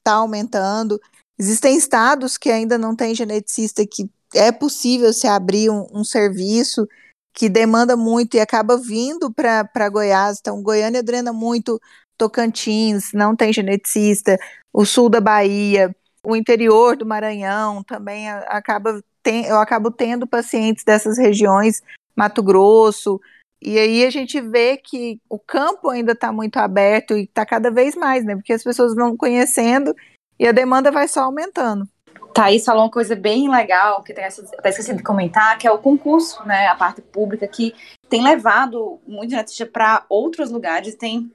está 0.00 0.14
aumentando. 0.14 1.00
Existem 1.38 1.76
estados 1.76 2.36
que 2.36 2.50
ainda 2.50 2.76
não 2.76 2.94
tem 2.94 3.14
geneticista 3.14 3.86
que 3.86 4.10
é 4.34 4.52
possível 4.52 5.12
se 5.12 5.26
abrir 5.26 5.70
um, 5.70 5.86
um 5.92 6.04
serviço 6.04 6.86
que 7.32 7.48
demanda 7.48 7.96
muito 7.96 8.36
e 8.36 8.40
acaba 8.40 8.76
vindo 8.76 9.32
para 9.32 9.88
Goiás. 9.88 10.38
Então, 10.40 10.62
Goiânia 10.62 11.02
drena 11.02 11.32
muito 11.32 11.80
Tocantins, 12.18 13.12
não 13.14 13.34
tem 13.34 13.52
geneticista, 13.52 14.36
o 14.72 14.84
sul 14.84 15.08
da 15.08 15.20
Bahia, 15.20 15.94
o 16.22 16.36
interior 16.36 16.96
do 16.96 17.06
Maranhão 17.06 17.82
também 17.82 18.30
acaba 18.30 19.02
tem, 19.22 19.46
eu 19.46 19.58
acabo 19.58 19.90
tendo 19.90 20.26
pacientes 20.26 20.84
dessas 20.84 21.18
regiões, 21.18 21.82
Mato 22.16 22.42
Grosso, 22.42 23.20
e 23.62 23.78
aí 23.78 24.04
a 24.04 24.10
gente 24.10 24.40
vê 24.40 24.76
que 24.76 25.20
o 25.28 25.38
campo 25.38 25.90
ainda 25.90 26.12
está 26.12 26.32
muito 26.32 26.56
aberto 26.56 27.16
e 27.16 27.24
está 27.24 27.44
cada 27.44 27.70
vez 27.70 27.94
mais, 27.94 28.24
né? 28.24 28.34
Porque 28.34 28.52
as 28.52 28.62
pessoas 28.62 28.94
vão 28.94 29.16
conhecendo 29.16 29.94
e 30.38 30.46
a 30.46 30.52
demanda 30.52 30.90
vai 30.90 31.06
só 31.06 31.24
aumentando. 31.24 31.86
Thaís 32.32 32.64
falou 32.64 32.84
uma 32.84 32.90
coisa 32.90 33.14
bem 33.14 33.50
legal, 33.50 34.02
que 34.02 34.12
até 34.12 34.28
esqueci 34.28 34.94
de 34.94 35.02
comentar, 35.02 35.58
que 35.58 35.66
é 35.66 35.70
o 35.70 35.78
concurso, 35.78 36.42
né? 36.46 36.68
A 36.68 36.74
parte 36.74 37.02
pública 37.02 37.46
que 37.46 37.74
tem 38.08 38.22
levado 38.22 39.00
muito 39.06 39.30
geneticista 39.30 39.66
para 39.66 40.04
outros 40.08 40.50
lugares, 40.50 40.94
tem 40.94 41.30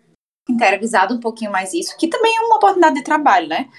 interiorizado 0.49 1.13
um 1.13 1.19
pouquinho 1.19 1.51
mais 1.51 1.73
isso, 1.73 1.97
que 1.97 2.07
também 2.07 2.35
é 2.35 2.41
uma 2.41 2.57
oportunidade 2.57 2.95
de 2.95 3.03
trabalho, 3.03 3.47
né? 3.47 3.69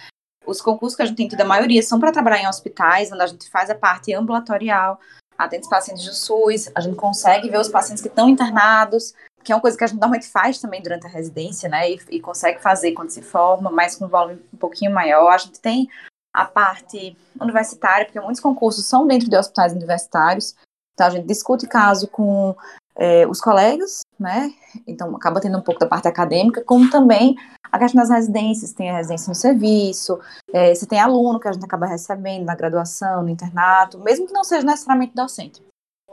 Os 0.46 0.60
concursos 0.60 0.96
que 0.96 1.02
a 1.02 1.06
gente 1.06 1.16
tem 1.16 1.26
tido, 1.26 1.40
a 1.40 1.44
maioria 1.44 1.82
são 1.82 1.98
para 1.98 2.12
trabalhar 2.12 2.42
em 2.42 2.48
hospitais, 2.48 3.10
onde 3.10 3.22
a 3.22 3.26
gente 3.26 3.50
faz 3.50 3.70
a 3.70 3.74
parte 3.74 4.12
ambulatorial, 4.12 5.00
atende 5.38 5.64
os 5.64 5.68
pacientes 5.68 6.04
do 6.04 6.14
SUS, 6.14 6.70
a 6.74 6.80
gente 6.80 6.96
consegue 6.96 7.48
ver 7.48 7.60
os 7.60 7.68
pacientes 7.68 8.02
que 8.02 8.08
estão 8.08 8.28
internados, 8.28 9.14
que 9.44 9.52
é 9.52 9.54
uma 9.54 9.60
coisa 9.60 9.76
que 9.76 9.84
a 9.84 9.86
gente 9.86 10.00
normalmente 10.00 10.28
faz 10.28 10.60
também 10.60 10.82
durante 10.82 11.06
a 11.06 11.10
residência, 11.10 11.68
né? 11.68 11.90
E, 11.90 12.00
e 12.10 12.20
consegue 12.20 12.60
fazer 12.60 12.92
quando 12.92 13.10
se 13.10 13.22
forma, 13.22 13.70
mas 13.70 13.96
com 13.96 14.06
um 14.06 14.08
volume 14.08 14.42
um 14.52 14.56
pouquinho 14.56 14.92
maior. 14.92 15.30
A 15.30 15.38
gente 15.38 15.60
tem 15.60 15.88
a 16.34 16.44
parte 16.44 17.16
universitária, 17.40 18.04
porque 18.04 18.20
muitos 18.20 18.40
concursos 18.40 18.84
são 18.86 19.06
dentro 19.06 19.30
de 19.30 19.36
hospitais 19.36 19.72
universitários. 19.72 20.54
Então 20.92 21.06
a 21.06 21.10
gente 21.10 21.26
discute 21.26 21.66
caso 21.66 22.08
com 22.08 22.56
é, 22.96 23.26
os 23.26 23.40
colegas, 23.40 24.00
né? 24.18 24.52
Então 24.86 25.14
acaba 25.14 25.40
tendo 25.40 25.58
um 25.58 25.62
pouco 25.62 25.80
da 25.80 25.86
parte 25.86 26.08
acadêmica, 26.08 26.64
como 26.64 26.90
também 26.90 27.36
a 27.70 27.78
questão 27.78 28.00
das 28.00 28.10
residências, 28.10 28.72
tem 28.72 28.90
a 28.90 28.96
residência 28.96 29.28
no 29.28 29.34
serviço, 29.34 30.18
é, 30.52 30.74
você 30.74 30.86
tem 30.86 30.98
aluno 30.98 31.38
que 31.38 31.48
a 31.48 31.52
gente 31.52 31.64
acaba 31.64 31.86
recebendo 31.86 32.44
na 32.44 32.54
graduação, 32.54 33.22
no 33.22 33.28
internato, 33.28 33.98
mesmo 33.98 34.26
que 34.26 34.32
não 34.32 34.44
seja 34.44 34.64
necessariamente 34.64 35.14
docente. 35.14 35.62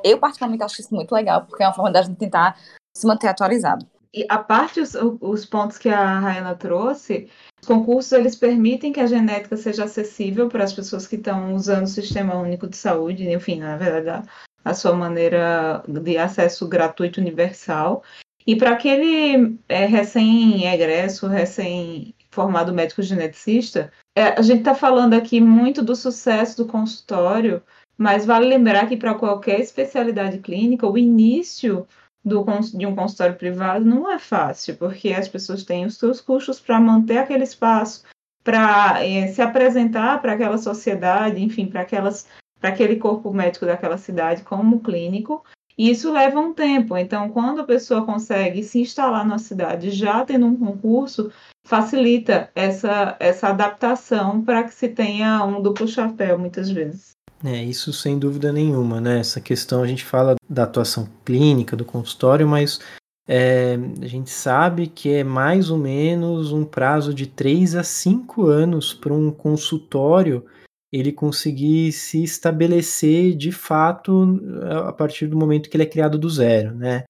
Eu, 0.04 0.20
particularmente, 0.20 0.64
acho 0.64 0.82
isso 0.82 0.94
muito 0.94 1.14
legal, 1.14 1.46
porque 1.46 1.64
é 1.64 1.68
uma 1.68 1.74
forma 1.74 1.92
da 1.92 2.02
gente 2.02 2.18
tentar 2.18 2.58
se 2.96 3.08
manter 3.08 3.28
atualizado. 3.28 3.86
E 4.14 4.26
a 4.30 4.38
parte 4.38 4.80
os, 4.80 4.94
os 4.94 5.46
pontos 5.46 5.78
que 5.78 5.90
a 5.90 6.20
Raina 6.20 6.54
trouxe, 6.54 7.30
os 7.60 7.68
concursos 7.68 8.12
eles 8.12 8.36
permitem 8.36 8.94
que 8.94 9.00
a 9.00 9.08
genética 9.08 9.58
seja 9.58 9.86
acessível 9.86 10.48
para 10.50 10.64
as 10.64 10.74
pessoas 10.74 11.08
que 11.08 11.16
estão 11.16 11.56
usando 11.56 11.86
o 11.86 11.88
Sistema 11.88 12.36
Único 12.36 12.68
de 12.68 12.78
Saúde, 12.78 13.28
enfim, 13.28 13.60
na 13.60 13.76
verdade, 13.76 14.28
a 14.64 14.74
sua 14.74 14.94
maneira 14.94 15.84
de 15.88 16.18
acesso 16.18 16.68
gratuito 16.68 17.20
universal. 17.20 18.04
E 18.46 18.56
para 18.56 18.72
aquele 18.72 19.58
é, 19.70 19.86
recém-egresso, 19.86 21.28
recém-formado 21.28 22.74
médico 22.74 23.02
geneticista, 23.02 23.92
é, 24.16 24.28
a 24.38 24.42
gente 24.42 24.60
está 24.60 24.76
falando 24.76 25.14
aqui 25.14 25.40
muito 25.40 25.82
do 25.82 25.96
sucesso 25.96 26.58
do 26.58 26.70
consultório, 26.70 27.64
mas 27.98 28.26
vale 28.26 28.46
lembrar 28.46 28.88
que 28.88 28.98
para 28.98 29.16
qualquer 29.16 29.60
especialidade 29.60 30.40
clínica, 30.40 30.88
o 30.88 30.98
início 30.98 31.88
do, 32.24 32.46
de 32.74 32.86
um 32.86 32.96
consultório 32.96 33.36
privado 33.36 33.86
não 33.86 34.12
é 34.12 34.20
fácil, 34.20 34.76
porque 34.78 35.10
as 35.14 35.28
pessoas 35.28 35.64
têm 35.64 35.86
os 35.86 35.98
seus 35.98 36.22
custos 36.22 36.60
para 36.60 36.80
manter 36.80 37.18
aquele 37.18 37.44
espaço, 37.44 38.04
para 38.44 39.04
é, 39.04 39.28
se 39.28 39.42
apresentar 39.42 40.22
para 40.22 40.34
aquela 40.34 40.58
sociedade, 40.58 41.42
enfim, 41.42 41.66
para 41.66 41.82
aquelas 41.82 42.28
para 42.64 42.70
aquele 42.70 42.96
corpo 42.96 43.34
médico 43.34 43.66
daquela 43.66 43.98
cidade 43.98 44.42
como 44.44 44.80
clínico. 44.80 45.44
E 45.78 45.90
isso 45.90 46.14
leva 46.14 46.40
um 46.40 46.54
tempo. 46.54 46.96
Então, 46.96 47.28
quando 47.28 47.60
a 47.60 47.66
pessoa 47.66 48.06
consegue 48.06 48.64
se 48.64 48.80
instalar 48.80 49.28
na 49.28 49.38
cidade 49.38 49.92
já 49.92 50.24
tendo 50.24 50.46
um 50.46 50.56
concurso, 50.56 51.30
facilita 51.66 52.50
essa, 52.56 53.18
essa 53.20 53.50
adaptação 53.50 54.42
para 54.42 54.64
que 54.64 54.74
se 54.74 54.88
tenha 54.88 55.44
um 55.44 55.62
duplo 55.62 55.86
chapéu, 55.90 56.40
muitas 56.40 56.70
vezes. 56.70 57.12
É, 57.44 57.62
isso 57.62 57.92
sem 57.92 58.18
dúvida 58.18 58.54
nenhuma, 58.54 59.02
né? 59.02 59.20
Essa 59.20 59.42
questão, 59.42 59.84
a 59.84 59.88
gente 59.88 60.06
fala 60.06 60.36
da 60.50 60.64
atuação 60.64 61.10
clínica, 61.26 61.76
do 61.76 61.84
consultório, 61.84 62.48
mas 62.48 62.80
é, 63.28 63.78
a 64.02 64.08
gente 64.08 64.30
sabe 64.30 64.88
que 64.88 65.12
é 65.12 65.24
mais 65.24 65.70
ou 65.70 65.78
menos 65.78 66.54
um 66.54 66.64
prazo 66.64 67.14
de 67.14 67.28
3 67.28 67.76
a 67.76 67.84
5 67.84 68.46
anos 68.46 68.94
para 68.94 69.14
um 69.14 69.32
consultório 69.32 70.46
ele 70.94 71.12
conseguir 71.12 71.92
se 71.92 72.24
estabelecer 72.24 73.36
de 73.36 73.52
fato 73.52 74.40
a 74.88 74.94
partir 74.94 75.26
do 75.26 75.36
momento 75.36 75.68
que 75.68 75.76
ele 75.76 75.84
é 75.84 75.88
criado 75.88 76.20
do 76.20 76.30
zero, 76.30 76.76
né? 76.76 77.04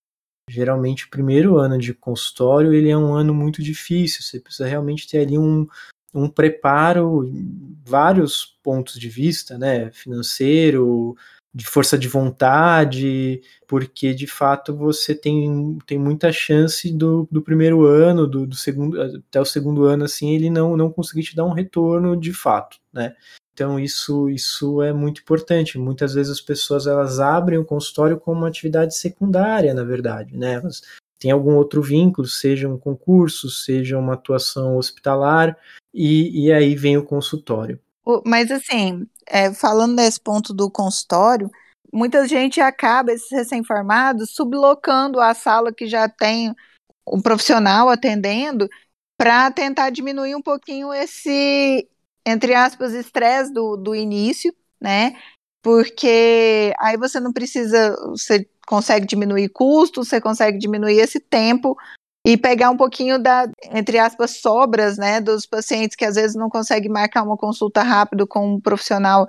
Geralmente 0.49 1.05
o 1.05 1.09
primeiro 1.09 1.57
ano 1.57 1.77
de 1.77 1.93
consultório 1.93 2.73
ele 2.73 2.89
é 2.89 2.97
um 2.97 3.13
ano 3.13 3.33
muito 3.33 3.61
difícil, 3.61 4.21
você 4.21 4.39
precisa 4.39 4.65
realmente 4.65 5.05
ter 5.05 5.19
ali 5.19 5.37
um, 5.37 5.67
um 6.13 6.29
preparo 6.29 7.29
vários 7.85 8.57
pontos 8.63 8.97
de 8.97 9.09
vista, 9.09 9.57
né? 9.57 9.91
Financeiro, 9.91 11.17
de 11.53 11.65
força 11.65 11.97
de 11.97 12.07
vontade, 12.07 13.41
porque 13.67 14.13
de 14.13 14.27
fato 14.27 14.73
você 14.73 15.13
tem, 15.13 15.77
tem 15.85 15.99
muita 15.99 16.31
chance 16.31 16.89
do, 16.91 17.27
do 17.29 17.41
primeiro 17.41 17.85
ano, 17.85 18.25
do, 18.25 18.47
do 18.47 18.55
segundo, 18.55 19.01
até 19.01 19.41
o 19.41 19.45
segundo 19.45 19.83
ano, 19.83 20.05
assim, 20.05 20.33
ele 20.33 20.49
não, 20.49 20.77
não 20.77 20.89
conseguir 20.89 21.23
te 21.23 21.35
dar 21.35 21.43
um 21.43 21.53
retorno 21.53 22.15
de 22.17 22.31
fato, 22.31 22.77
né? 22.93 23.13
Então 23.53 23.79
isso, 23.79 24.29
isso 24.29 24.81
é 24.81 24.91
muito 24.91 25.21
importante. 25.21 25.77
Muitas 25.77 26.13
vezes 26.13 26.31
as 26.31 26.41
pessoas 26.41 26.87
elas 26.87 27.19
abrem 27.19 27.59
o 27.59 27.65
consultório 27.65 28.19
como 28.19 28.39
uma 28.39 28.47
atividade 28.47 28.95
secundária, 28.95 29.73
na 29.73 29.83
verdade, 29.83 30.35
né? 30.35 30.53
Elas 30.55 30.81
têm 31.19 31.31
algum 31.31 31.55
outro 31.55 31.81
vínculo, 31.81 32.27
seja 32.27 32.67
um 32.67 32.77
concurso, 32.77 33.49
seja 33.49 33.97
uma 33.97 34.13
atuação 34.13 34.75
hospitalar, 34.75 35.55
e, 35.93 36.45
e 36.45 36.51
aí 36.51 36.75
vem 36.75 36.97
o 36.97 37.05
consultório. 37.05 37.79
Mas 38.25 38.51
assim, 38.51 39.07
é, 39.27 39.53
falando 39.53 39.95
nesse 39.95 40.19
ponto 40.19 40.53
do 40.53 40.69
consultório, 40.69 41.49
muita 41.93 42.27
gente 42.27 42.59
acaba, 42.59 43.11
esses 43.11 43.31
recém-formados, 43.31 44.31
sublocando 44.31 45.21
a 45.21 45.33
sala 45.33 45.71
que 45.71 45.87
já 45.87 46.09
tem 46.09 46.53
um 47.07 47.21
profissional 47.21 47.87
atendendo 47.87 48.67
para 49.17 49.51
tentar 49.51 49.91
diminuir 49.91 50.35
um 50.35 50.41
pouquinho 50.41 50.93
esse, 50.93 51.87
entre 52.25 52.53
aspas, 52.53 52.93
estresse 52.93 53.51
do, 53.53 53.75
do 53.75 53.95
início, 53.95 54.53
né? 54.79 55.15
Porque 55.61 56.73
aí 56.79 56.97
você 56.97 57.19
não 57.19 57.31
precisa, 57.31 57.95
você 58.09 58.47
consegue 58.67 59.05
diminuir 59.05 59.49
custos, 59.49 60.07
você 60.07 60.19
consegue 60.19 60.57
diminuir 60.57 60.99
esse 60.99 61.19
tempo 61.19 61.77
e 62.25 62.37
pegar 62.37 62.69
um 62.69 62.77
pouquinho 62.77 63.19
da, 63.19 63.49
entre 63.71 63.97
aspas, 63.99 64.37
sobras, 64.37 64.97
né, 64.97 65.19
dos 65.19 65.45
pacientes 65.45 65.95
que 65.95 66.05
às 66.05 66.15
vezes 66.15 66.35
não 66.35 66.49
conseguem 66.49 66.89
marcar 66.89 67.23
uma 67.23 67.37
consulta 67.37 67.81
rápido 67.81 68.25
com 68.25 68.55
um 68.55 68.61
profissional 68.61 69.27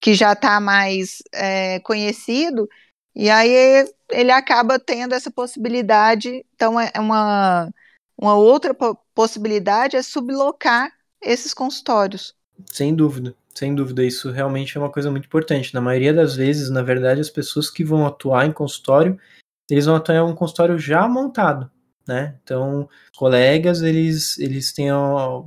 que 0.00 0.14
já 0.14 0.32
está 0.32 0.60
mais 0.60 1.22
é, 1.32 1.80
conhecido, 1.80 2.68
e 3.14 3.30
aí 3.30 3.88
ele 4.10 4.30
acaba 4.30 4.78
tendo 4.78 5.14
essa 5.14 5.30
possibilidade, 5.30 6.44
então 6.54 6.78
é 6.78 6.92
uma, 6.98 7.72
uma 8.16 8.36
outra 8.36 8.76
possibilidade 9.14 9.96
é 9.96 10.02
sublocar 10.02 10.92
esses 11.20 11.54
consultórios. 11.54 12.35
Sem 12.70 12.94
dúvida, 12.94 13.34
sem 13.54 13.74
dúvida, 13.74 14.04
isso 14.04 14.30
realmente 14.30 14.76
é 14.76 14.80
uma 14.80 14.90
coisa 14.90 15.10
muito 15.10 15.26
importante. 15.26 15.74
Na 15.74 15.80
maioria 15.80 16.12
das 16.12 16.36
vezes, 16.36 16.70
na 16.70 16.82
verdade, 16.82 17.20
as 17.20 17.30
pessoas 17.30 17.70
que 17.70 17.84
vão 17.84 18.06
atuar 18.06 18.46
em 18.46 18.52
consultório, 18.52 19.18
eles 19.70 19.86
vão 19.86 19.96
atuar 19.96 20.16
em 20.16 20.20
um 20.20 20.34
consultório 20.34 20.78
já 20.78 21.08
montado, 21.08 21.70
né? 22.06 22.38
Então, 22.42 22.88
colegas, 23.16 23.82
eles, 23.82 24.38
eles 24.38 24.72
têm, 24.72 24.88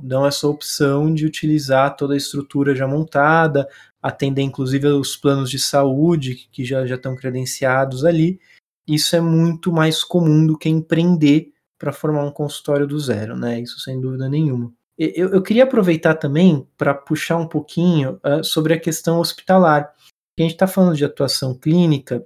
dão 0.02 0.26
essa 0.26 0.46
opção 0.48 1.12
de 1.12 1.24
utilizar 1.26 1.96
toda 1.96 2.14
a 2.14 2.16
estrutura 2.16 2.74
já 2.74 2.86
montada, 2.86 3.68
atender 4.02 4.42
inclusive 4.42 4.86
os 4.88 5.16
planos 5.16 5.50
de 5.50 5.58
saúde 5.58 6.48
que 6.50 6.64
já, 6.64 6.86
já 6.86 6.96
estão 6.96 7.16
credenciados 7.16 8.04
ali. 8.04 8.40
Isso 8.86 9.14
é 9.14 9.20
muito 9.20 9.72
mais 9.72 10.02
comum 10.02 10.46
do 10.46 10.58
que 10.58 10.68
empreender 10.68 11.52
para 11.78 11.92
formar 11.92 12.24
um 12.24 12.30
consultório 12.30 12.86
do 12.86 12.98
zero, 12.98 13.36
né? 13.36 13.60
Isso 13.60 13.78
sem 13.80 14.00
dúvida 14.00 14.28
nenhuma. 14.28 14.72
Eu, 15.02 15.30
eu 15.32 15.42
queria 15.42 15.64
aproveitar 15.64 16.14
também 16.14 16.68
para 16.76 16.92
puxar 16.92 17.38
um 17.38 17.46
pouquinho 17.46 18.20
uh, 18.22 18.44
sobre 18.44 18.74
a 18.74 18.78
questão 18.78 19.18
hospitalar. 19.18 19.94
A 20.38 20.42
gente 20.42 20.52
está 20.52 20.66
falando 20.66 20.94
de 20.94 21.06
atuação 21.06 21.54
clínica, 21.54 22.22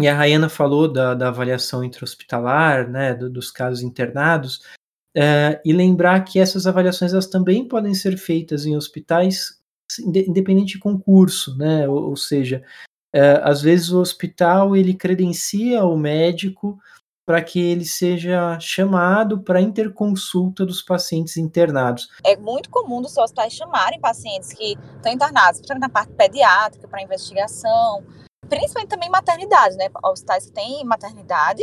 e 0.00 0.08
a 0.08 0.14
Rayana 0.14 0.48
falou 0.48 0.92
da, 0.92 1.14
da 1.14 1.28
avaliação 1.28 1.84
intra-hospitalar, 1.84 2.90
né, 2.90 3.14
do, 3.14 3.30
dos 3.30 3.52
casos 3.52 3.82
internados, 3.82 4.56
uh, 5.16 5.60
e 5.64 5.72
lembrar 5.72 6.24
que 6.24 6.40
essas 6.40 6.66
avaliações 6.66 7.12
elas 7.12 7.28
também 7.28 7.68
podem 7.68 7.94
ser 7.94 8.16
feitas 8.16 8.66
em 8.66 8.76
hospitais 8.76 9.60
independente 10.00 10.72
de 10.72 10.78
concurso, 10.80 11.56
né, 11.56 11.86
ou, 11.88 12.10
ou 12.10 12.16
seja, 12.16 12.64
uh, 13.14 13.42
às 13.44 13.62
vezes 13.62 13.90
o 13.90 14.00
hospital 14.00 14.74
ele 14.74 14.94
credencia 14.94 15.84
o 15.84 15.96
médico 15.96 16.80
para 17.24 17.42
que 17.42 17.60
ele 17.60 17.84
seja 17.84 18.58
chamado 18.58 19.40
para 19.40 19.60
interconsulta 19.60 20.66
dos 20.66 20.82
pacientes 20.82 21.36
internados. 21.36 22.08
É 22.24 22.36
muito 22.36 22.68
comum 22.68 23.00
dos 23.00 23.16
hospitais 23.16 23.52
chamarem 23.52 24.00
pacientes 24.00 24.52
que 24.52 24.72
estão 24.96 25.12
internados, 25.12 25.60
principalmente 25.60 25.82
na 25.82 25.88
parte 25.88 26.12
pediátrica, 26.12 26.88
para 26.88 27.02
investigação, 27.02 28.04
principalmente 28.48 28.90
também 28.90 29.08
maternidade, 29.08 29.76
né? 29.76 29.88
Hospitais 30.02 30.46
que 30.46 30.52
têm 30.52 30.84
maternidade 30.84 31.62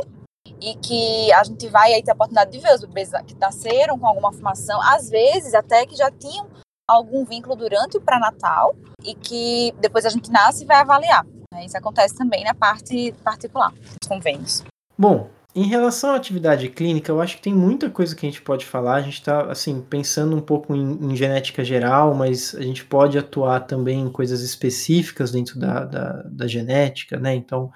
e 0.62 0.76
que 0.76 1.32
a 1.34 1.44
gente 1.44 1.68
vai 1.68 1.94
aí 1.94 2.04
ter 2.04 2.12
a 2.12 2.14
oportunidade 2.14 2.52
de 2.52 2.60
ver 2.60 2.74
os 2.74 2.82
bebês 2.82 3.12
que 3.28 3.36
nasceram 3.36 4.00
com 4.00 4.08
alguma 4.08 4.32
formação, 4.32 4.80
às 4.82 5.10
vezes 5.10 5.54
até 5.54 5.86
que 5.86 5.96
já 5.96 6.10
tinham 6.10 6.48
algum 6.88 7.24
vínculo 7.24 7.56
durante 7.56 7.98
o 7.98 8.02
pré-natal 8.02 8.76
e 9.04 9.14
que 9.14 9.74
depois 9.80 10.06
a 10.06 10.10
gente 10.10 10.32
nasce 10.32 10.64
e 10.64 10.66
vai 10.66 10.78
avaliar. 10.78 11.26
Né? 11.54 11.66
Isso 11.66 11.78
acontece 11.78 12.16
também 12.16 12.44
na 12.44 12.56
parte 12.56 13.14
particular, 13.24 13.72
dos 13.72 14.08
convênios. 14.08 14.64
Bom, 14.98 15.30
em 15.56 15.64
relação 15.64 16.12
à 16.12 16.16
atividade 16.16 16.70
clínica, 16.70 17.12
eu 17.12 17.20
acho 17.20 17.38
que 17.38 17.42
tem 17.42 17.54
muita 17.54 17.90
coisa 17.90 18.16
que 18.16 18.26
a 18.26 18.30
gente 18.30 18.42
pode 18.42 18.66
falar. 18.66 18.96
A 18.96 19.02
gente 19.02 19.16
está 19.16 19.52
assim 19.52 19.82
pensando 19.82 20.36
um 20.36 20.42
pouco 20.42 20.76
em, 20.76 21.12
em, 21.12 21.16
genética 21.16 21.64
geral, 21.64 22.14
mas 22.14 22.54
a 22.54 22.62
gente 22.62 22.86
pode 22.86 23.18
atuar 23.18 23.62
também 23.62 24.02
em 24.02 24.12
coisas 24.12 24.42
específicas 24.42 25.32
dentro 25.32 25.60
da, 25.60 25.86
da, 25.86 26.24
da 26.24 26.48
genética, 26.48 27.18
né? 27.18 27.34
Então, 27.34 27.72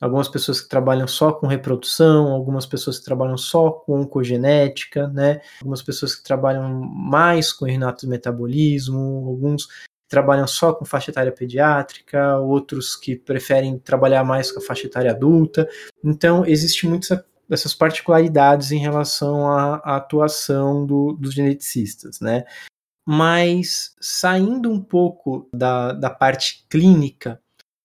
algumas 0.00 0.28
pessoas 0.28 0.60
que 0.60 0.68
trabalham 0.68 1.06
só 1.06 1.30
com 1.30 1.46
reprodução, 1.46 2.28
algumas 2.28 2.64
pessoas 2.64 2.98
que 2.98 3.04
trabalham 3.04 3.36
só 3.36 3.72
com 3.72 4.00
oncogenética, 4.00 5.06
né? 5.08 5.42
Algumas 5.60 5.82
pessoas 5.82 6.14
que 6.14 6.22
trabalham 6.22 6.66
mais 6.70 7.52
com 7.52 7.66
de 7.66 8.06
metabolismo, 8.06 9.26
alguns 9.28 9.68
trabalham 10.08 10.46
só 10.46 10.72
com 10.72 10.84
faixa 10.84 11.10
etária 11.10 11.30
pediátrica, 11.30 12.38
outros 12.38 12.96
que 12.96 13.14
preferem 13.14 13.78
trabalhar 13.78 14.24
mais 14.24 14.50
com 14.50 14.58
a 14.58 14.62
faixa 14.62 14.86
etária 14.86 15.10
adulta. 15.10 15.68
Então, 16.02 16.46
existe 16.46 16.88
muitas 16.88 17.22
dessas 17.48 17.74
particularidades 17.74 18.72
em 18.72 18.78
relação 18.78 19.50
à, 19.50 19.76
à 19.76 19.96
atuação 19.96 20.84
do, 20.84 21.12
dos 21.14 21.32
geneticistas, 21.32 22.20
né? 22.20 22.44
Mas 23.06 23.94
saindo 23.98 24.70
um 24.70 24.80
pouco 24.80 25.48
da, 25.52 25.92
da 25.92 26.10
parte 26.10 26.66
clínica, 26.68 27.40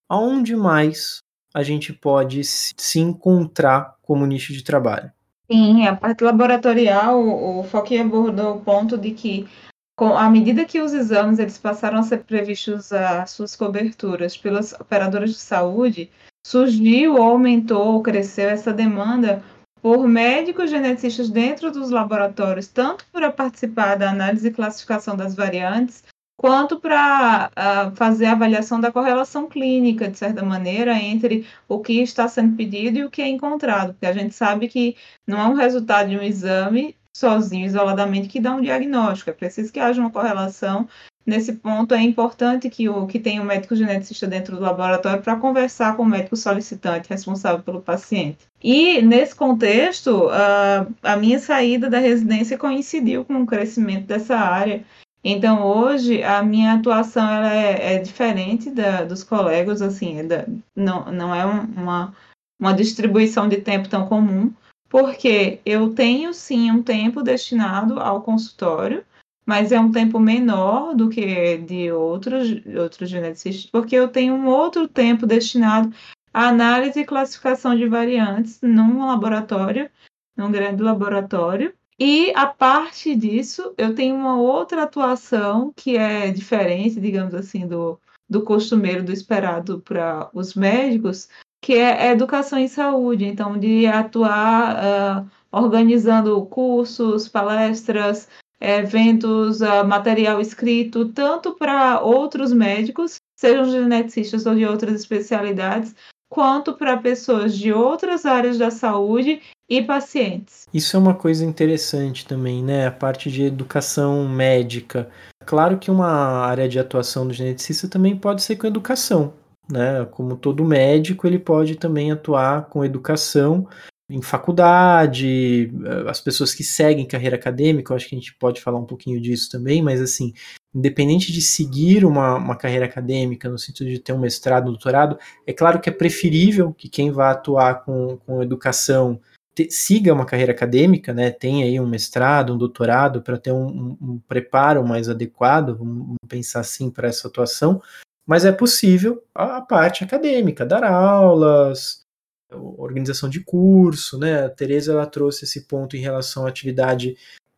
aonde 0.09 0.55
mais 0.55 1.19
a 1.53 1.63
gente 1.63 1.93
pode 1.93 2.43
se 2.43 2.99
encontrar 2.99 3.95
como 4.01 4.25
nicho 4.25 4.51
de 4.51 4.63
trabalho? 4.63 5.11
Sim, 5.49 5.85
a 5.85 5.95
parte 5.95 6.23
laboratorial, 6.23 7.21
o 7.21 7.63
Foque 7.63 7.97
abordou 7.97 8.57
o 8.57 8.61
ponto 8.61 8.97
de 8.97 9.11
que 9.11 9.47
com, 9.95 10.17
à 10.17 10.29
medida 10.29 10.65
que 10.65 10.81
os 10.81 10.93
exames 10.93 11.39
eles 11.39 11.57
passaram 11.57 11.99
a 11.99 12.03
ser 12.03 12.23
previstos 12.23 12.91
as 12.91 13.31
suas 13.31 13.55
coberturas 13.55 14.35
pelas 14.35 14.73
operadoras 14.73 15.31
de 15.31 15.39
saúde, 15.39 16.09
surgiu 16.45 17.15
ou 17.15 17.23
aumentou 17.23 17.93
ou 17.93 18.03
cresceu 18.03 18.49
essa 18.49 18.73
demanda 18.73 19.43
por 19.81 20.07
médicos 20.07 20.69
geneticistas 20.69 21.29
dentro 21.29 21.69
dos 21.69 21.89
laboratórios, 21.89 22.67
tanto 22.67 23.05
para 23.11 23.31
participar 23.31 23.97
da 23.97 24.09
análise 24.09 24.47
e 24.47 24.51
classificação 24.51 25.15
das 25.15 25.35
variantes, 25.35 26.03
quanto 26.37 26.79
para 26.79 27.51
uh, 27.51 27.95
fazer 27.95 28.27
a 28.27 28.31
avaliação 28.31 28.79
da 28.79 28.91
correlação 28.91 29.47
clínica, 29.47 30.09
de 30.09 30.17
certa 30.17 30.43
maneira, 30.43 30.97
entre 30.97 31.45
o 31.67 31.79
que 31.79 32.01
está 32.01 32.27
sendo 32.27 32.55
pedido 32.55 32.97
e 32.97 33.03
o 33.03 33.09
que 33.09 33.21
é 33.21 33.27
encontrado, 33.27 33.93
porque 33.93 34.05
a 34.05 34.13
gente 34.13 34.33
sabe 34.33 34.67
que 34.69 34.95
não 35.27 35.39
é 35.39 35.47
um 35.47 35.53
resultado 35.53 36.09
de 36.09 36.17
um 36.17 36.23
exame 36.23 36.95
sozinho, 37.15 37.65
isoladamente, 37.65 38.27
que 38.27 38.39
dá 38.39 38.55
um 38.55 38.61
diagnóstico. 38.61 39.29
É 39.29 39.33
preciso 39.33 39.71
que 39.71 39.79
haja 39.79 40.01
uma 40.01 40.09
correlação. 40.09 40.87
Nesse 41.25 41.53
ponto, 41.53 41.93
é 41.93 42.01
importante 42.01 42.69
que 42.69 42.89
o 42.89 43.07
que 43.07 43.17
tenha 43.17 43.41
um 43.41 43.45
médico 43.45 43.75
geneticista 43.75 44.27
dentro 44.27 44.57
do 44.57 44.61
laboratório 44.61 45.21
para 45.21 45.37
conversar 45.37 45.95
com 45.95 46.03
o 46.03 46.05
médico 46.05 46.35
solicitante 46.35 47.09
responsável 47.09 47.63
pelo 47.63 47.81
paciente. 47.81 48.39
E, 48.61 49.01
nesse 49.01 49.33
contexto, 49.33 50.27
a, 50.29 50.85
a 51.01 51.15
minha 51.15 51.39
saída 51.39 51.89
da 51.89 51.99
residência 51.99 52.57
coincidiu 52.57 53.23
com 53.23 53.41
o 53.41 53.45
crescimento 53.45 54.05
dessa 54.05 54.35
área. 54.35 54.83
Então, 55.23 55.65
hoje, 55.65 56.21
a 56.21 56.43
minha 56.43 56.73
atuação 56.73 57.29
ela 57.29 57.53
é, 57.53 57.95
é 57.95 57.99
diferente 57.99 58.69
da, 58.69 59.05
dos 59.05 59.23
colegas, 59.23 59.81
assim, 59.81 60.19
é 60.19 60.23
da, 60.23 60.45
não, 60.75 61.09
não 61.09 61.33
é 61.33 61.45
uma, 61.45 62.13
uma 62.59 62.73
distribuição 62.73 63.47
de 63.47 63.57
tempo 63.57 63.87
tão 63.87 64.05
comum, 64.05 64.53
porque 64.93 65.59
eu 65.65 65.91
tenho 65.95 66.31
sim 66.35 66.69
um 66.69 66.83
tempo 66.83 67.23
destinado 67.23 67.99
ao 67.99 68.21
consultório, 68.21 69.03
mas 69.43 69.71
é 69.71 69.79
um 69.79 69.91
tempo 69.91 70.19
menor 70.19 70.93
do 70.93 71.09
que 71.09 71.57
de 71.57 71.91
outros, 71.91 72.47
outros 72.79 73.09
geneticistas, 73.09 73.65
porque 73.71 73.95
eu 73.95 74.07
tenho 74.07 74.35
um 74.35 74.45
outro 74.45 74.87
tempo 74.87 75.25
destinado 75.25 75.91
à 76.31 76.49
análise 76.49 76.99
e 76.99 77.05
classificação 77.05 77.75
de 77.75 77.87
variantes 77.87 78.59
num 78.61 79.07
laboratório, 79.07 79.89
num 80.37 80.51
grande 80.51 80.83
laboratório. 80.83 81.73
E 81.99 82.31
a 82.35 82.45
parte 82.45 83.15
disso, 83.15 83.73
eu 83.79 83.95
tenho 83.95 84.13
uma 84.13 84.39
outra 84.39 84.83
atuação 84.83 85.73
que 85.75 85.97
é 85.97 86.29
diferente, 86.29 87.01
digamos 87.01 87.33
assim, 87.33 87.65
do, 87.65 87.99
do 88.29 88.43
costumeiro, 88.43 89.03
do 89.03 89.11
esperado 89.11 89.81
para 89.81 90.29
os 90.35 90.53
médicos, 90.53 91.29
que 91.63 91.75
é 91.75 92.11
educação 92.11 92.59
em 92.59 92.67
saúde, 92.67 93.23
então 93.23 93.57
de 93.57 93.87
atuar 93.87 94.75
uh, 94.75 95.29
organizando 95.49 96.45
cursos, 96.47 97.29
palestras, 97.29 98.27
eventos, 98.59 99.61
uh, 99.61 99.85
material 99.87 100.41
escrito, 100.41 101.05
tanto 101.05 101.53
para 101.53 102.01
outros 102.01 102.51
médicos 102.51 103.15
sejam 103.39 103.63
geneticistas 103.71 104.45
ou 104.45 104.53
de 104.55 104.65
outras 104.65 104.93
especialidades, 104.93 105.95
quanto 106.29 106.73
para 106.73 106.97
pessoas 106.97 107.57
de 107.57 107.71
outras 107.71 108.25
áreas 108.25 108.57
da 108.57 108.69
saúde 108.69 109.41
e 109.69 109.81
pacientes. 109.81 110.65
Isso 110.73 110.97
é 110.97 110.99
uma 110.99 111.13
coisa 111.13 111.45
interessante 111.45 112.25
também, 112.25 112.61
né? 112.61 112.87
A 112.87 112.91
parte 112.91 113.31
de 113.31 113.43
educação 113.43 114.27
médica. 114.27 115.09
Claro 115.45 115.77
que 115.77 115.89
uma 115.89 116.09
área 116.45 116.67
de 116.67 116.77
atuação 116.77 117.25
do 117.25 117.33
geneticista 117.33 117.87
também 117.87 118.17
pode 118.17 118.43
ser 118.43 118.57
com 118.57 118.67
educação, 118.67 119.33
né? 119.69 120.05
Como 120.11 120.35
todo 120.35 120.65
médico, 120.65 121.27
ele 121.27 121.39
pode 121.39 121.75
também 121.75 122.11
atuar 122.11 122.65
com 122.69 122.83
educação 122.83 123.67
em 124.09 124.21
faculdade, 124.21 125.71
eh, 125.85 126.09
as 126.09 126.19
pessoas 126.19 126.53
que 126.53 126.63
seguem 126.63 127.07
carreira 127.07 127.35
acadêmica, 127.35 127.91
eu 127.91 127.95
acho 127.95 128.07
que 128.07 128.15
a 128.15 128.19
gente 128.19 128.35
pode 128.35 128.61
falar 128.61 128.77
um 128.79 128.85
pouquinho 128.85 129.19
disso 129.19 129.49
também, 129.49 129.81
mas 129.81 130.01
assim, 130.01 130.33
independente 130.75 131.31
de 131.31 131.41
seguir 131.41 132.05
uma, 132.05 132.35
uma 132.35 132.55
carreira 132.55 132.85
acadêmica, 132.85 133.49
no 133.49 133.57
sentido 133.57 133.89
de 133.89 133.99
ter 133.99 134.13
um 134.13 134.19
mestrado, 134.19 134.67
um 134.67 134.71
doutorado, 134.71 135.17
é 135.47 135.53
claro 135.53 135.79
que 135.79 135.89
é 135.89 135.91
preferível 135.91 136.73
que 136.73 136.89
quem 136.89 137.11
vá 137.11 137.31
atuar 137.31 137.83
com, 137.85 138.17
com 138.17 138.43
educação 138.43 139.19
te, 139.55 139.69
siga 139.71 140.13
uma 140.13 140.25
carreira 140.25 140.51
acadêmica, 140.51 141.13
né, 141.13 141.31
tenha 141.31 141.65
aí 141.65 141.79
um 141.79 141.87
mestrado, 141.87 142.53
um 142.53 142.57
doutorado, 142.57 143.21
para 143.21 143.37
ter 143.37 143.51
um, 143.51 143.67
um, 143.67 143.97
um, 144.01 144.19
preparo 144.27 144.85
mais 144.85 145.07
adequado, 145.07 145.75
vamos 145.77 146.17
pensar 146.27 146.59
assim, 146.59 146.89
para 146.89 147.07
essa 147.07 147.27
atuação, 147.27 147.81
mas 148.25 148.45
é 148.45 148.51
possível 148.51 149.23
a, 149.33 149.61
parte 149.61 150.03
acadêmica, 150.03 150.65
dar 150.65 150.83
aulas, 150.83 152.03
organização 152.51 153.29
de 153.29 153.41
curso, 153.41 154.17
né? 154.17 154.45
A 154.45 154.49
Tereza 154.49 154.91
ela 154.91 155.05
trouxe 155.05 155.45
esse 155.45 155.67
ponto 155.67 155.97
em 155.97 156.01
relação 156.01 156.45
à 156.45 156.49
atividade 156.49 157.15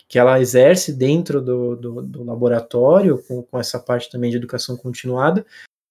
que 0.08 0.20
ela 0.20 0.40
exerce 0.40 0.94
dentro 0.94 1.42
do, 1.42 1.76
do, 1.76 2.02
do 2.02 2.24
laboratório, 2.24 3.22
com, 3.28 3.42
com, 3.42 3.60
essa 3.60 3.80
parte 3.80 4.10
também 4.10 4.30
de 4.30 4.38
educação 4.38 4.78
continuada, 4.78 5.46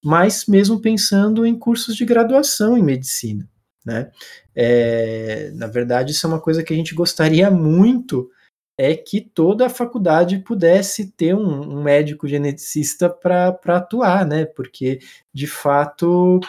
mas 0.05 0.47
mesmo 0.47 0.81
pensando 0.81 1.45
em 1.45 1.59
cursos 1.59 1.97
de 1.97 2.05
graduação 2.05 2.77
em 2.77 2.83
medicina, 2.83 3.49
né? 3.85 4.11
É, 4.55 5.51
na 5.55 5.67
verdade, 5.67 6.13
isso 6.13 6.27
é 6.27 6.31
uma 6.31 6.41
coisa 6.41 6.63
que 6.63 6.73
a 6.73 6.77
gente 6.77 6.95
gostaria 6.95 7.51
muito 7.51 8.31
é 8.77 8.95
que 8.97 9.21
toda 9.21 9.67
a 9.67 9.71
faculdade 9.71 10.39
pudesse 10.39 11.11
ter 11.13 11.35
um, 11.35 11.79
um 11.79 11.83
médico 11.83 12.27
geneticista 12.27 13.09
para 13.09 13.57
atuar, 13.67 14.27
né? 14.27 14.45
Porque 14.45 14.99
de 15.33 15.47
fato 15.47 16.41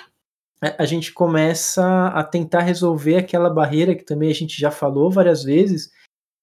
a 0.78 0.86
gente 0.86 1.14
começa 1.14 2.08
a 2.08 2.24
tentar 2.24 2.62
resolver 2.62 3.18
aquela 3.18 3.50
barreira 3.50 3.94
que 3.94 4.04
também 4.04 4.32
a 4.32 4.34
gente 4.34 4.60
já 4.60 4.72
falou 4.72 5.12
várias 5.12 5.44
vezes, 5.44 5.92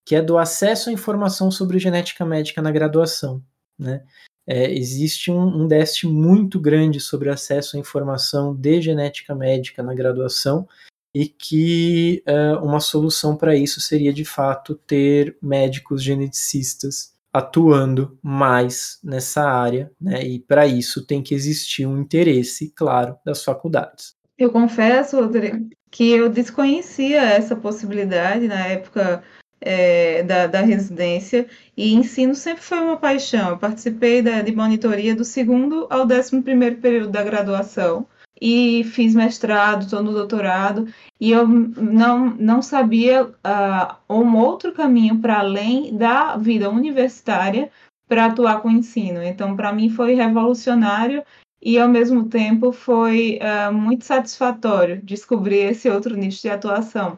que 0.06 0.14
é 0.14 0.22
do 0.22 0.38
acesso 0.38 0.90
à 0.90 0.92
informação 0.92 1.50
sobre 1.50 1.78
genética 1.78 2.24
médica 2.24 2.62
na 2.62 2.70
graduação. 2.70 3.42
Né? 3.76 4.04
É, 4.46 4.72
existe 4.72 5.30
um, 5.30 5.62
um 5.62 5.66
déficit 5.66 6.06
muito 6.06 6.60
grande 6.60 7.00
sobre 7.00 7.30
acesso 7.30 7.76
à 7.76 7.80
informação 7.80 8.54
de 8.54 8.80
genética 8.80 9.34
médica 9.34 9.82
na 9.82 9.94
graduação 9.94 10.68
e 11.14 11.26
que 11.26 12.22
uh, 12.26 12.64
uma 12.64 12.80
solução 12.80 13.36
para 13.36 13.56
isso 13.56 13.80
seria 13.80 14.12
de 14.12 14.24
fato 14.24 14.74
ter 14.74 15.36
médicos 15.42 16.02
geneticistas 16.02 17.12
atuando 17.32 18.18
mais 18.22 18.98
nessa 19.02 19.42
área, 19.42 19.90
né? 20.00 20.22
E 20.22 20.38
para 20.38 20.66
isso 20.66 21.06
tem 21.06 21.22
que 21.22 21.34
existir 21.34 21.86
um 21.86 21.98
interesse, 21.98 22.70
claro, 22.76 23.16
das 23.24 23.42
faculdades. 23.42 24.14
Eu 24.36 24.50
confesso, 24.50 25.18
Rodrigo, 25.18 25.68
que 25.90 26.10
eu 26.10 26.28
desconhecia 26.28 27.22
essa 27.22 27.56
possibilidade 27.56 28.46
na 28.48 28.66
época 28.66 29.22
é, 29.60 30.22
da, 30.24 30.46
da, 30.46 30.60
residência 30.60 31.46
e 31.76 31.94
ensino 31.94 32.34
sempre 32.34 32.62
foi 32.62 32.80
uma 32.80 32.96
paixão. 32.96 33.50
Eu 33.50 33.58
participei 33.58 34.20
da, 34.20 34.42
de 34.42 34.54
monitoria 34.54 35.14
do 35.14 35.24
segundo 35.24 35.86
ao 35.88 36.04
décimo 36.04 36.42
primeiro 36.42 36.76
período 36.76 37.10
da 37.10 37.22
graduação 37.22 38.06
e 38.44 38.82
fiz 38.82 39.14
mestrado, 39.14 39.82
estou 39.82 40.02
no 40.02 40.10
doutorado, 40.10 40.92
e 41.20 41.30
eu 41.30 41.46
não, 41.46 42.30
não 42.30 42.60
sabia 42.60 43.24
uh, 43.24 43.94
um 44.10 44.36
outro 44.36 44.72
caminho 44.72 45.20
para 45.20 45.38
além 45.38 45.96
da 45.96 46.36
vida 46.36 46.68
universitária 46.68 47.70
para 48.08 48.26
atuar 48.26 48.60
com 48.60 48.66
o 48.66 48.72
ensino. 48.72 49.22
Então, 49.22 49.54
para 49.54 49.72
mim, 49.72 49.88
foi 49.88 50.14
revolucionário 50.14 51.22
e, 51.62 51.78
ao 51.78 51.88
mesmo 51.88 52.28
tempo, 52.28 52.72
foi 52.72 53.38
uh, 53.38 53.72
muito 53.72 54.04
satisfatório 54.04 55.00
descobrir 55.04 55.70
esse 55.70 55.88
outro 55.88 56.16
nicho 56.16 56.42
de 56.42 56.50
atuação. 56.50 57.16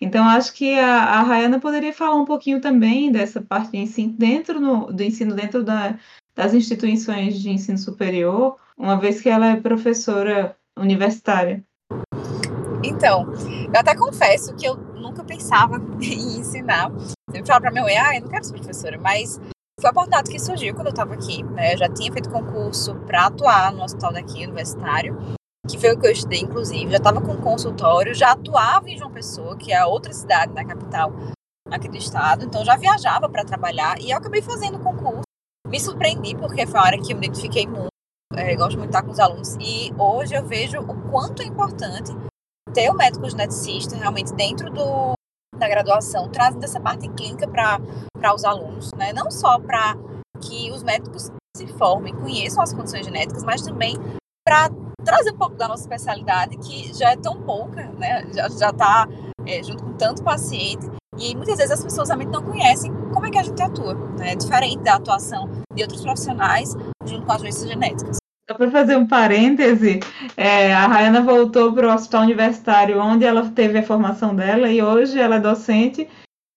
Então, 0.00 0.24
acho 0.24 0.54
que 0.54 0.78
a, 0.78 1.02
a 1.02 1.22
Rayana 1.22 1.60
poderia 1.60 1.92
falar 1.92 2.16
um 2.16 2.24
pouquinho 2.24 2.62
também 2.62 3.12
dessa 3.12 3.42
parte 3.42 3.72
de 3.72 3.76
ensino 3.76 4.14
dentro 4.14 4.58
no, 4.58 4.90
do 4.90 5.02
ensino 5.02 5.34
dentro 5.34 5.62
da, 5.62 5.98
das 6.34 6.54
instituições 6.54 7.38
de 7.38 7.50
ensino 7.50 7.76
superior, 7.76 8.56
uma 8.74 8.96
vez 8.98 9.20
que 9.20 9.28
ela 9.28 9.48
é 9.48 9.60
professora 9.60 10.56
universitária? 10.78 11.62
Então, 12.84 13.26
eu 13.72 13.80
até 13.80 13.94
confesso 13.94 14.54
que 14.54 14.66
eu 14.66 14.76
nunca 14.76 15.22
pensava 15.24 15.76
em 16.02 16.38
ensinar. 16.38 16.90
Sempre 17.30 17.46
falava 17.46 17.62
para 17.62 17.70
minha 17.70 17.84
mãe, 17.84 17.96
ah, 17.96 18.16
eu 18.16 18.22
não 18.22 18.28
quero 18.28 18.44
ser 18.44 18.54
professora, 18.54 18.98
mas 18.98 19.38
foi 19.80 19.88
a 19.88 19.90
oportunidade 19.90 20.30
que 20.30 20.38
surgiu 20.38 20.74
quando 20.74 20.88
eu 20.88 20.92
estava 20.92 21.14
aqui, 21.14 21.42
né? 21.42 21.74
Eu 21.74 21.78
já 21.78 21.88
tinha 21.88 22.12
feito 22.12 22.30
concurso 22.30 22.94
para 23.06 23.26
atuar 23.26 23.72
no 23.72 23.82
hospital 23.82 24.12
daqui, 24.12 24.44
universitário, 24.44 25.16
que 25.68 25.78
foi 25.78 25.92
o 25.92 25.98
que 25.98 26.06
eu 26.06 26.12
estudei, 26.12 26.40
inclusive. 26.40 26.90
Já 26.90 26.98
estava 26.98 27.20
com 27.20 27.36
consultório, 27.36 28.14
já 28.14 28.32
atuava 28.32 28.90
em 28.90 28.98
João 28.98 29.12
Pessoa, 29.12 29.56
que 29.56 29.72
é 29.72 29.78
a 29.78 29.86
outra 29.86 30.12
cidade 30.12 30.52
da 30.52 30.64
capital 30.64 31.12
aqui 31.70 31.88
do 31.88 31.96
estado, 31.96 32.44
então 32.44 32.64
já 32.64 32.76
viajava 32.76 33.28
para 33.28 33.44
trabalhar 33.44 33.98
e 34.00 34.10
eu 34.10 34.18
acabei 34.18 34.42
fazendo 34.42 34.78
concurso. 34.78 35.22
Me 35.66 35.80
surpreendi 35.80 36.36
porque 36.36 36.66
foi 36.66 36.78
uma 36.78 36.86
área 36.86 37.00
que 37.00 37.12
eu 37.12 37.16
me 37.16 37.26
identifiquei 37.26 37.66
muito 37.66 37.91
é, 38.36 38.56
gosto 38.56 38.78
muito 38.78 38.90
de 38.90 38.96
estar 38.96 39.02
com 39.02 39.10
os 39.10 39.18
alunos. 39.18 39.56
E 39.60 39.92
hoje 39.98 40.34
eu 40.34 40.44
vejo 40.44 40.80
o 40.80 41.10
quanto 41.10 41.42
é 41.42 41.46
importante 41.46 42.12
ter 42.72 42.90
o 42.90 42.94
médico 42.94 43.28
geneticista 43.28 43.96
realmente 43.96 44.32
dentro 44.34 44.70
do, 44.70 45.12
da 45.56 45.68
graduação, 45.68 46.28
trazendo 46.28 46.64
essa 46.64 46.80
parte 46.80 47.08
clínica 47.10 47.46
para 47.46 48.34
os 48.34 48.44
alunos, 48.44 48.90
né? 48.96 49.12
não 49.12 49.30
só 49.30 49.58
para 49.58 49.94
que 50.40 50.70
os 50.70 50.82
médicos 50.82 51.30
se 51.56 51.66
formem, 51.74 52.14
conheçam 52.14 52.62
as 52.62 52.72
condições 52.72 53.04
genéticas, 53.04 53.44
mas 53.44 53.62
também 53.62 53.96
para 54.44 54.70
trazer 55.04 55.32
um 55.32 55.38
pouco 55.38 55.56
da 55.56 55.68
nossa 55.68 55.82
especialidade, 55.82 56.56
que 56.56 56.92
já 56.94 57.12
é 57.12 57.16
tão 57.16 57.42
pouca, 57.42 57.88
né? 57.92 58.24
já 58.32 58.70
está 58.70 59.06
é, 59.46 59.62
junto 59.62 59.84
com 59.84 59.92
tanto 59.94 60.22
paciente, 60.22 60.90
e 61.18 61.36
muitas 61.36 61.58
vezes 61.58 61.72
as 61.72 61.82
pessoas 61.82 62.08
realmente 62.08 62.30
não 62.30 62.42
conhecem 62.42 62.90
como 63.12 63.26
é 63.26 63.30
que 63.30 63.38
a 63.38 63.42
gente 63.42 63.62
atua, 63.62 63.94
né? 64.18 64.34
diferente 64.34 64.82
da 64.82 64.94
atuação 64.94 65.48
de 65.74 65.82
outros 65.82 66.00
profissionais 66.00 66.74
junto 67.04 67.26
com 67.26 67.32
as 67.32 67.42
doenças 67.42 67.68
genéticas. 67.68 68.21
Só 68.50 68.56
para 68.56 68.70
fazer 68.70 68.96
um 68.96 69.06
parêntese, 69.06 70.00
é, 70.36 70.74
a 70.74 70.86
Rayana 70.86 71.22
voltou 71.22 71.72
para 71.72 71.88
o 71.88 71.94
hospital 71.94 72.22
universitário 72.22 73.00
onde 73.00 73.24
ela 73.24 73.48
teve 73.50 73.78
a 73.78 73.82
formação 73.82 74.34
dela 74.34 74.68
e 74.68 74.82
hoje 74.82 75.18
ela 75.18 75.36
é 75.36 75.40
docente 75.40 76.08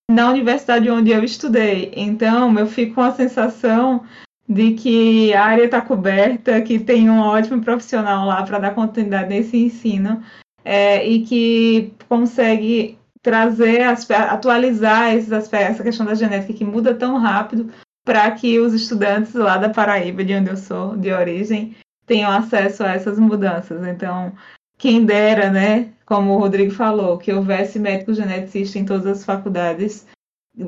na 0.10 0.30
universidade 0.30 0.90
onde 0.90 1.12
eu 1.12 1.24
estudei. 1.24 1.92
Então, 1.96 2.58
eu 2.58 2.66
fico 2.66 2.96
com 2.96 3.02
a 3.02 3.12
sensação 3.12 4.04
de 4.48 4.74
que 4.74 5.34
a 5.34 5.44
área 5.44 5.66
está 5.66 5.82
coberta, 5.82 6.62
que 6.62 6.80
tem 6.80 7.10
um 7.10 7.20
ótimo 7.20 7.64
profissional 7.64 8.26
lá 8.28 8.44
para 8.44 8.60
dar 8.60 8.76
continuidade 8.76 9.30
nesse 9.30 9.58
ensino 9.58 10.24
é, 10.64 11.08
e 11.08 11.24
que 11.24 11.94
consegue 12.08 12.98
trazer, 13.22 13.82
atualizar 13.82 15.16
esses 15.16 15.32
aspectos, 15.32 15.76
essa 15.76 15.84
questão 15.84 16.06
da 16.06 16.14
genética 16.14 16.54
que 16.54 16.64
muda 16.64 16.94
tão 16.94 17.18
rápido 17.18 17.72
para 18.06 18.30
que 18.32 18.60
os 18.60 18.74
estudantes 18.74 19.34
lá 19.34 19.58
da 19.58 19.70
Paraíba, 19.70 20.24
de 20.24 20.36
onde 20.36 20.52
eu 20.52 20.58
sou, 20.58 20.96
de 20.96 21.12
origem, 21.12 21.76
tenham 22.06 22.32
acesso 22.32 22.84
a 22.84 22.92
essas 22.92 23.18
mudanças. 23.18 23.86
Então, 23.88 24.32
quem 24.78 25.04
dera, 25.04 25.50
né, 25.50 25.92
como 26.06 26.34
o 26.34 26.38
Rodrigo 26.38 26.72
falou, 26.72 27.18
que 27.18 27.34
houvesse 27.34 27.80
médico 27.80 28.14
geneticista 28.14 28.78
em 28.78 28.86
todas 28.86 29.08
as 29.08 29.26
faculdades 29.26 30.06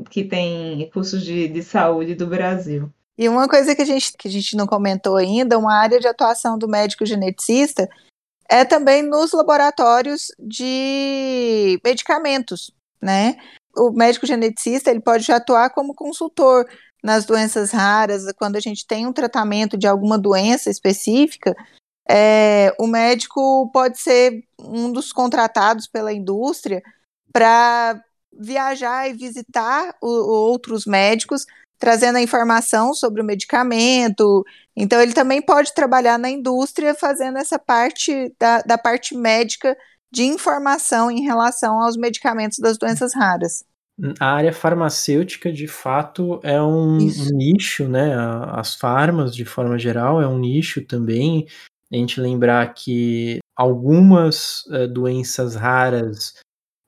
que 0.10 0.24
têm 0.24 0.90
cursos 0.92 1.24
de, 1.24 1.48
de 1.48 1.62
saúde 1.62 2.16
do 2.16 2.26
Brasil. 2.26 2.92
E 3.18 3.30
uma 3.30 3.48
coisa 3.48 3.76
que 3.76 3.82
a, 3.82 3.86
gente, 3.86 4.14
que 4.18 4.28
a 4.28 4.32
gente 4.32 4.56
não 4.56 4.68
comentou 4.68 5.16
ainda, 5.16 5.58
uma 5.58 5.74
área 5.74 6.00
de 6.00 6.08
atuação 6.08 6.58
do 6.58 6.68
médico 6.68 7.06
geneticista 7.06 7.88
é 8.50 8.66
também 8.66 9.04
nos 9.04 9.32
laboratórios 9.34 10.32
de 10.40 11.80
medicamentos, 11.84 12.72
né? 13.02 13.38
O 13.76 13.92
médico 13.92 14.26
geneticista 14.26 14.90
ele 14.90 15.02
pode 15.02 15.32
atuar 15.32 15.70
como 15.70 15.94
consultor 15.94 16.68
nas 17.04 17.26
doenças 17.26 17.72
raras, 17.72 18.26
quando 18.38 18.56
a 18.56 18.60
gente 18.60 18.86
tem 18.86 19.06
um 19.06 19.14
tratamento 19.14 19.78
de 19.78 19.88
alguma 19.88 20.18
doença 20.18 20.70
específica, 20.70 21.56
é, 22.10 22.74
o 22.80 22.88
médico 22.88 23.70
pode 23.72 24.00
ser 24.00 24.44
um 24.60 24.92
dos 24.92 25.12
contratados 25.12 25.88
pela 25.88 26.14
indústria 26.14 26.82
para 27.32 28.02
viajar 28.32 29.10
e 29.10 29.14
visitar 29.14 29.96
o, 30.02 30.08
outros 30.08 30.86
médicos, 30.86 31.46
trazendo 31.78 32.18
a 32.18 32.22
informação 32.22 32.94
sobre 32.94 33.22
o 33.22 33.26
medicamento. 33.26 34.44
Então, 34.76 35.02
ele 35.02 35.14
também 35.14 35.42
pode 35.42 35.74
trabalhar 35.74 36.18
na 36.18 36.30
indústria 36.30 36.96
fazendo 36.96 37.38
essa 37.38 37.60
parte 37.60 38.34
da, 38.40 38.62
da 38.62 38.78
parte 38.78 39.16
médica 39.16 39.78
de 40.12 40.24
informação 40.24 41.12
em 41.12 41.22
relação 41.22 41.82
aos 41.82 41.98
medicamentos 41.98 42.60
das 42.60 42.78
doenças 42.78 43.14
raras 43.14 43.66
a 44.20 44.28
área 44.28 44.54
farmacêutica, 44.54 45.52
de 45.52 45.68
fato, 45.68 46.40
é 46.44 46.62
um, 46.62 46.98
um 46.98 47.30
nicho, 47.34 47.88
né? 47.88 48.14
As 48.52 48.76
farmas, 48.76 49.36
de 49.36 49.44
forma 49.44 49.78
geral, 49.80 50.22
é 50.22 50.28
um 50.28 50.38
nicho 50.38 50.86
também. 50.86 51.48
A 51.92 51.96
gente 51.96 52.22
lembrar 52.22 52.74
que 52.74 53.40
algumas 53.56 54.66
uh, 54.68 54.88
doenças 54.88 55.56
raras 55.56 56.36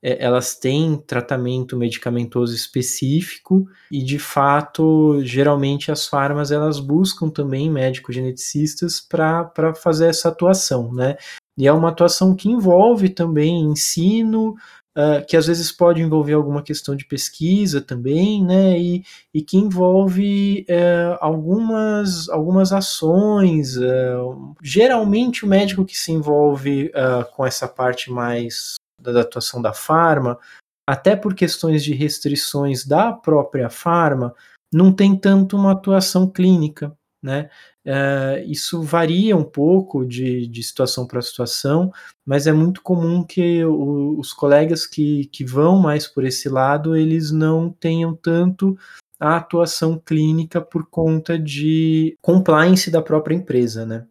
é, 0.02 0.24
elas 0.24 0.56
têm 0.56 0.96
tratamento 0.96 1.76
medicamentoso 1.76 2.54
específico 2.54 3.66
e 3.90 4.02
de 4.02 4.18
fato 4.18 5.20
geralmente 5.22 5.92
as 5.92 6.06
farmas 6.06 6.50
elas 6.50 6.80
buscam 6.80 7.28
também 7.28 7.70
médicos 7.70 8.14
geneticistas 8.14 9.00
para 9.00 9.74
fazer 9.74 10.06
essa 10.06 10.28
atuação, 10.28 10.92
né? 10.92 11.16
E 11.58 11.66
é 11.66 11.72
uma 11.72 11.90
atuação 11.90 12.34
que 12.34 12.48
envolve 12.48 13.10
também 13.10 13.60
ensino, 13.60 14.54
uh, 15.00 15.24
que 15.26 15.36
às 15.36 15.46
vezes 15.46 15.72
pode 15.72 16.02
envolver 16.02 16.34
alguma 16.34 16.62
questão 16.62 16.94
de 16.94 17.04
pesquisa 17.04 17.80
também, 17.80 18.44
né? 18.44 18.78
E, 18.78 19.04
e 19.32 19.42
que 19.42 19.56
envolve 19.56 20.66
uh, 20.68 21.16
algumas, 21.20 22.28
algumas 22.28 22.72
ações. 22.72 23.76
Uh, 23.76 24.54
geralmente 24.62 25.44
o 25.44 25.48
médico 25.48 25.84
que 25.84 25.96
se 25.96 26.12
envolve 26.12 26.92
com 27.34 27.46
essa 27.46 27.66
parte 27.66 28.10
mais 28.10 28.74
da 29.00 29.20
atuação 29.20 29.62
da 29.62 29.72
farma, 29.72 30.38
até 30.86 31.16
por 31.16 31.34
questões 31.34 31.82
de 31.82 31.94
restrições 31.94 32.84
da 32.84 33.12
própria 33.12 33.70
farma, 33.70 34.34
não 34.72 34.92
tem 34.92 35.16
tanto 35.16 35.56
uma 35.56 35.72
atuação 35.72 36.28
clínica, 36.28 36.96
né? 37.22 37.48
Uh, 37.84 38.44
isso 38.46 38.82
varia 38.82 39.36
um 39.36 39.44
pouco 39.44 40.04
de, 40.04 40.46
de 40.46 40.62
situação 40.62 41.06
para 41.06 41.22
situação, 41.22 41.92
mas 42.24 42.46
é 42.46 42.52
muito 42.52 42.82
comum 42.82 43.22
que 43.22 43.64
o, 43.64 44.18
os 44.18 44.32
colegas 44.32 44.86
que, 44.86 45.26
que 45.26 45.44
vão 45.44 45.78
mais 45.78 46.06
por 46.06 46.24
esse 46.24 46.48
lado, 46.48 46.96
eles 46.96 47.30
não 47.30 47.70
tenham 47.70 48.14
tanto 48.14 48.76
a 49.18 49.36
atuação 49.36 49.98
clínica 49.98 50.60
por 50.60 50.86
conta 50.88 51.38
de 51.38 52.16
compliance 52.22 52.90
da 52.90 53.02
própria 53.02 53.34
empresa, 53.34 53.84
né? 53.84 54.06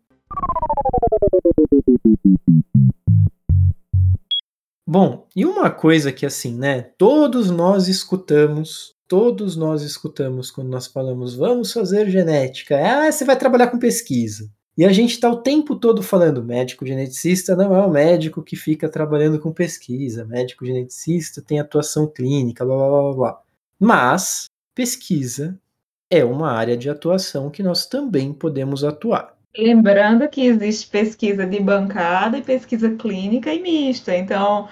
Bom, 4.91 5.27
e 5.35 5.45
uma 5.45 5.69
coisa 5.69 6.11
que 6.11 6.25
assim, 6.25 6.55
né, 6.55 6.81
todos 6.97 7.51
nós 7.51 7.87
escutamos, 7.87 8.95
todos 9.09 9.57
nós 9.57 9.81
escutamos 9.81 10.51
quando 10.51 10.69
nós 10.69 10.85
falamos 10.85 11.33
vamos 11.33 11.73
fazer 11.73 12.07
genética, 12.09 12.77
ah, 12.79 13.11
você 13.11 13.25
vai 13.25 13.35
trabalhar 13.35 13.67
com 13.67 13.79
pesquisa. 13.79 14.47
E 14.77 14.85
a 14.85 14.93
gente 14.93 15.11
está 15.11 15.29
o 15.29 15.41
tempo 15.41 15.75
todo 15.75 16.01
falando 16.03 16.43
médico 16.43 16.85
geneticista 16.85 17.55
não 17.55 17.75
é 17.75 17.85
o 17.85 17.89
médico 17.89 18.43
que 18.43 18.55
fica 18.55 18.87
trabalhando 18.87 19.39
com 19.39 19.51
pesquisa, 19.51 20.23
médico 20.23 20.63
geneticista 20.63 21.41
tem 21.41 21.59
atuação 21.59 22.07
clínica, 22.07 22.63
blá 22.63 22.77
blá 22.77 22.87
blá 22.87 23.13
blá. 23.13 23.41
Mas 23.79 24.45
pesquisa 24.75 25.59
é 26.09 26.23
uma 26.23 26.51
área 26.51 26.77
de 26.77 26.89
atuação 26.89 27.49
que 27.49 27.63
nós 27.63 27.87
também 27.87 28.31
podemos 28.31 28.83
atuar. 28.83 29.35
Lembrando 29.57 30.29
que 30.29 30.45
existe 30.45 30.87
pesquisa 30.87 31.45
de 31.47 31.59
bancada 31.59 32.37
e 32.37 32.43
pesquisa 32.43 32.91
clínica 32.91 33.51
e 33.51 33.61
mista. 33.61 34.15
Então, 34.15 34.69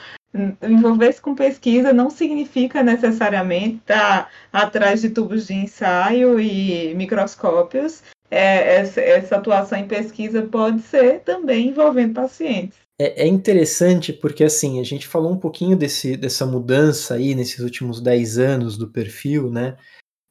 envolver-se 0.61 1.21
com 1.21 1.35
pesquisa 1.35 1.93
não 1.93 2.09
significa 2.09 2.83
necessariamente 2.83 3.77
estar 3.77 4.29
atrás 4.51 5.01
de 5.01 5.09
tubos 5.09 5.47
de 5.47 5.53
ensaio 5.53 6.39
e 6.39 6.93
microscópios. 6.95 8.03
É, 8.29 8.79
essa, 8.79 8.99
essa, 8.99 9.37
atuação 9.37 9.79
em 9.79 9.87
pesquisa 9.87 10.41
pode 10.41 10.81
ser 10.81 11.21
também 11.21 11.69
envolvendo 11.69 12.13
pacientes. 12.13 12.77
É, 12.99 13.23
é, 13.23 13.27
interessante 13.27 14.11
porque 14.11 14.43
assim 14.43 14.81
a 14.81 14.83
gente 14.83 15.07
falou 15.07 15.31
um 15.31 15.37
pouquinho 15.37 15.77
desse, 15.77 16.17
dessa 16.17 16.45
mudança 16.45 17.13
aí 17.13 17.33
nesses 17.33 17.59
últimos 17.59 18.01
10 18.01 18.37
anos 18.37 18.77
do 18.77 18.87
perfil, 18.87 19.49
né? 19.49 19.77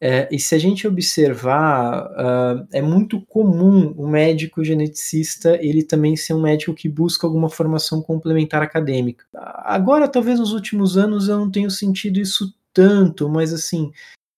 É, 0.00 0.28
e 0.30 0.38
se 0.38 0.54
a 0.54 0.58
gente 0.58 0.86
observar, 0.86 2.06
uh, 2.10 2.68
é 2.70 2.82
muito 2.82 3.20
comum 3.22 3.94
o 3.96 4.06
médico 4.06 4.62
geneticista 4.62 5.56
ele 5.62 5.82
também 5.82 6.14
ser 6.16 6.34
um 6.34 6.42
médico 6.42 6.74
que 6.74 6.86
busca 6.88 7.26
alguma 7.26 7.48
formação 7.48 8.02
complementar 8.02 8.62
acadêmica. 8.62 9.24
Agora, 9.34 10.06
talvez 10.06 10.38
nos 10.38 10.52
últimos 10.52 10.98
anos 10.98 11.28
eu 11.28 11.38
não 11.38 11.50
tenho 11.50 11.70
sentido 11.70 12.20
isso 12.20 12.54
tanto, 12.74 13.26
mas 13.26 13.54
assim, 13.54 13.90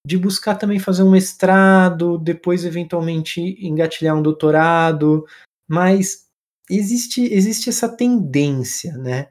de 0.07 0.16
buscar 0.16 0.55
também 0.55 0.79
fazer 0.79 1.03
um 1.03 1.11
mestrado, 1.11 2.18
depois 2.18 2.64
eventualmente 2.64 3.40
engatilhar 3.61 4.16
um 4.16 4.23
doutorado, 4.23 5.27
mas 5.68 6.29
existe, 6.71 7.23
existe 7.33 7.68
essa 7.68 7.88
tendência, 7.88 8.92
né? 8.97 9.27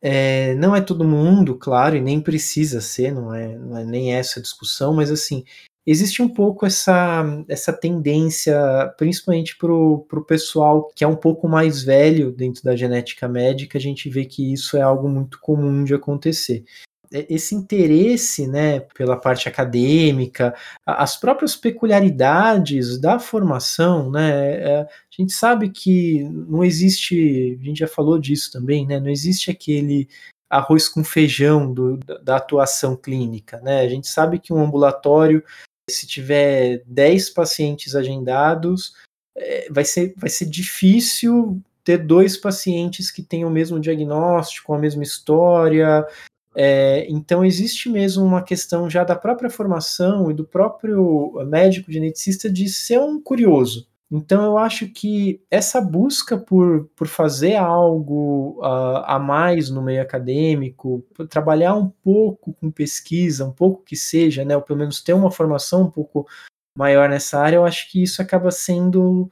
É, 0.00 0.54
não 0.54 0.76
é 0.76 0.80
todo 0.80 1.04
mundo, 1.04 1.56
claro, 1.56 1.96
e 1.96 2.00
nem 2.00 2.20
precisa 2.20 2.80
ser, 2.80 3.12
não 3.12 3.34
é, 3.34 3.58
não 3.58 3.76
é 3.76 3.84
nem 3.84 4.14
essa 4.14 4.40
discussão, 4.40 4.94
mas 4.94 5.10
assim, 5.10 5.44
existe 5.84 6.22
um 6.22 6.28
pouco 6.28 6.66
essa, 6.66 7.24
essa 7.48 7.72
tendência, 7.72 8.54
principalmente 8.96 9.56
para 9.56 9.72
o 9.72 10.24
pessoal 10.26 10.88
que 10.94 11.02
é 11.02 11.08
um 11.08 11.16
pouco 11.16 11.48
mais 11.48 11.82
velho 11.82 12.30
dentro 12.30 12.62
da 12.62 12.76
genética 12.76 13.26
médica, 13.26 13.76
a 13.76 13.80
gente 13.80 14.08
vê 14.08 14.24
que 14.24 14.52
isso 14.52 14.76
é 14.76 14.82
algo 14.82 15.08
muito 15.08 15.40
comum 15.40 15.82
de 15.82 15.94
acontecer. 15.94 16.64
É, 17.12 17.26
esse 17.28 17.54
interesse 17.54 18.46
né, 18.46 18.80
pela 18.80 19.16
parte 19.16 19.48
acadêmica, 19.48 20.54
as 20.84 21.16
próprias 21.16 21.56
peculiaridades 21.56 22.98
da 22.98 23.18
formação, 23.18 24.10
né, 24.10 24.56
é, 24.56 24.80
a 24.80 24.88
gente 25.10 25.32
sabe 25.32 25.70
que 25.70 26.22
não 26.24 26.62
existe, 26.62 27.58
a 27.60 27.64
gente 27.64 27.78
já 27.78 27.88
falou 27.88 28.18
disso 28.18 28.52
também, 28.52 28.86
né, 28.86 29.00
não 29.00 29.10
existe 29.10 29.50
aquele 29.50 30.08
arroz 30.50 30.88
com 30.88 31.04
feijão 31.04 31.72
do, 31.72 31.98
da 32.22 32.36
atuação 32.36 32.96
clínica. 32.96 33.60
Né? 33.60 33.80
A 33.80 33.88
gente 33.88 34.08
sabe 34.08 34.38
que 34.38 34.52
um 34.52 34.62
ambulatório, 34.62 35.44
se 35.90 36.06
tiver 36.06 36.82
10 36.86 37.30
pacientes 37.30 37.94
agendados, 37.94 38.94
é, 39.36 39.68
vai, 39.70 39.84
ser, 39.84 40.14
vai 40.16 40.30
ser 40.30 40.46
difícil 40.46 41.60
ter 41.84 41.98
dois 41.98 42.36
pacientes 42.36 43.10
que 43.10 43.22
têm 43.22 43.44
o 43.44 43.50
mesmo 43.50 43.80
diagnóstico, 43.80 44.74
a 44.74 44.78
mesma 44.78 45.02
história, 45.02 46.06
é, 46.54 47.06
então 47.08 47.44
existe 47.44 47.88
mesmo 47.88 48.24
uma 48.24 48.42
questão 48.42 48.88
já 48.88 49.04
da 49.04 49.14
própria 49.14 49.50
formação 49.50 50.30
e 50.30 50.34
do 50.34 50.44
próprio 50.44 51.32
médico 51.46 51.92
geneticista 51.92 52.50
de 52.50 52.68
ser 52.68 52.98
um 53.00 53.20
curioso. 53.20 53.86
Então 54.10 54.42
eu 54.42 54.56
acho 54.56 54.88
que 54.88 55.42
essa 55.50 55.80
busca 55.82 56.38
por, 56.38 56.88
por 56.96 57.06
fazer 57.06 57.56
algo 57.56 58.58
uh, 58.58 59.04
a 59.04 59.18
mais 59.18 59.68
no 59.68 59.82
meio 59.82 60.00
acadêmico, 60.00 61.04
trabalhar 61.28 61.74
um 61.74 61.90
pouco 62.02 62.54
com 62.54 62.70
pesquisa, 62.70 63.44
um 63.44 63.52
pouco 63.52 63.82
que 63.84 63.94
seja, 63.96 64.44
né, 64.46 64.56
ou 64.56 64.62
pelo 64.62 64.78
menos 64.78 65.02
ter 65.02 65.12
uma 65.12 65.30
formação 65.30 65.82
um 65.82 65.90
pouco 65.90 66.26
maior 66.74 67.08
nessa 67.08 67.38
área, 67.38 67.56
eu 67.56 67.66
acho 67.66 67.90
que 67.90 68.02
isso 68.02 68.22
acaba 68.22 68.50
sendo 68.50 69.30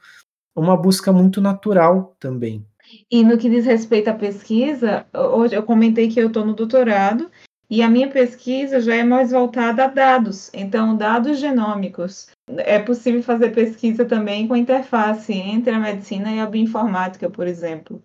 uma 0.55 0.77
busca 0.77 1.11
muito 1.11 1.41
natural 1.41 2.15
também. 2.19 2.63
E 3.09 3.23
no 3.23 3.37
que 3.37 3.49
diz 3.49 3.65
respeito 3.65 4.09
à 4.09 4.13
pesquisa, 4.13 5.05
hoje 5.13 5.55
eu 5.55 5.63
comentei 5.63 6.07
que 6.07 6.19
eu 6.19 6.27
estou 6.27 6.45
no 6.45 6.53
doutorado 6.53 7.29
e 7.69 7.81
a 7.81 7.89
minha 7.89 8.09
pesquisa 8.09 8.79
já 8.79 8.95
é 8.95 9.03
mais 9.03 9.31
voltada 9.31 9.83
a 9.83 9.87
dados, 9.87 10.49
então 10.53 10.95
dados 10.95 11.37
genômicos. 11.37 12.29
É 12.57 12.79
possível 12.79 13.21
fazer 13.21 13.53
pesquisa 13.53 14.05
também 14.05 14.47
com 14.47 14.55
interface 14.55 15.33
entre 15.33 15.71
a 15.71 15.79
medicina 15.79 16.31
e 16.31 16.39
a 16.39 16.45
bioinformática, 16.45 17.29
por 17.29 17.45
exemplo. 17.45 18.01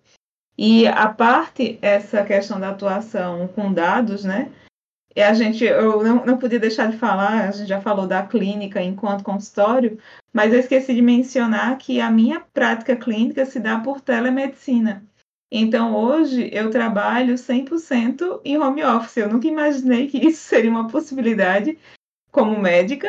E 0.57 0.85
a 0.85 1.07
parte, 1.07 1.79
essa 1.81 2.23
questão 2.23 2.59
da 2.59 2.69
atuação 2.69 3.47
com 3.47 3.73
dados, 3.73 4.23
né? 4.23 4.51
A 5.21 5.33
gente, 5.33 5.63
eu 5.63 6.03
não, 6.03 6.25
não 6.25 6.37
podia 6.37 6.59
deixar 6.59 6.89
de 6.89 6.97
falar, 6.97 7.47
a 7.47 7.51
gente 7.51 7.67
já 7.67 7.79
falou 7.79 8.07
da 8.07 8.25
clínica 8.25 8.81
enquanto 8.81 9.23
consultório, 9.23 9.99
mas 10.31 10.53
eu 10.53 10.59
esqueci 10.59 10.93
de 10.93 11.01
mencionar 11.01 11.77
que 11.77 12.01
a 12.01 12.09
minha 12.09 12.39
prática 12.39 12.95
clínica 12.95 13.45
se 13.45 13.59
dá 13.59 13.79
por 13.79 14.01
telemedicina. 14.01 15.05
Então, 15.51 15.95
hoje, 15.95 16.49
eu 16.51 16.71
trabalho 16.71 17.35
100% 17.37 18.41
em 18.43 18.57
home 18.57 18.83
office. 18.83 19.17
Eu 19.17 19.29
nunca 19.29 19.47
imaginei 19.47 20.07
que 20.07 20.17
isso 20.17 20.41
seria 20.41 20.71
uma 20.71 20.87
possibilidade 20.87 21.77
como 22.31 22.59
médica, 22.59 23.07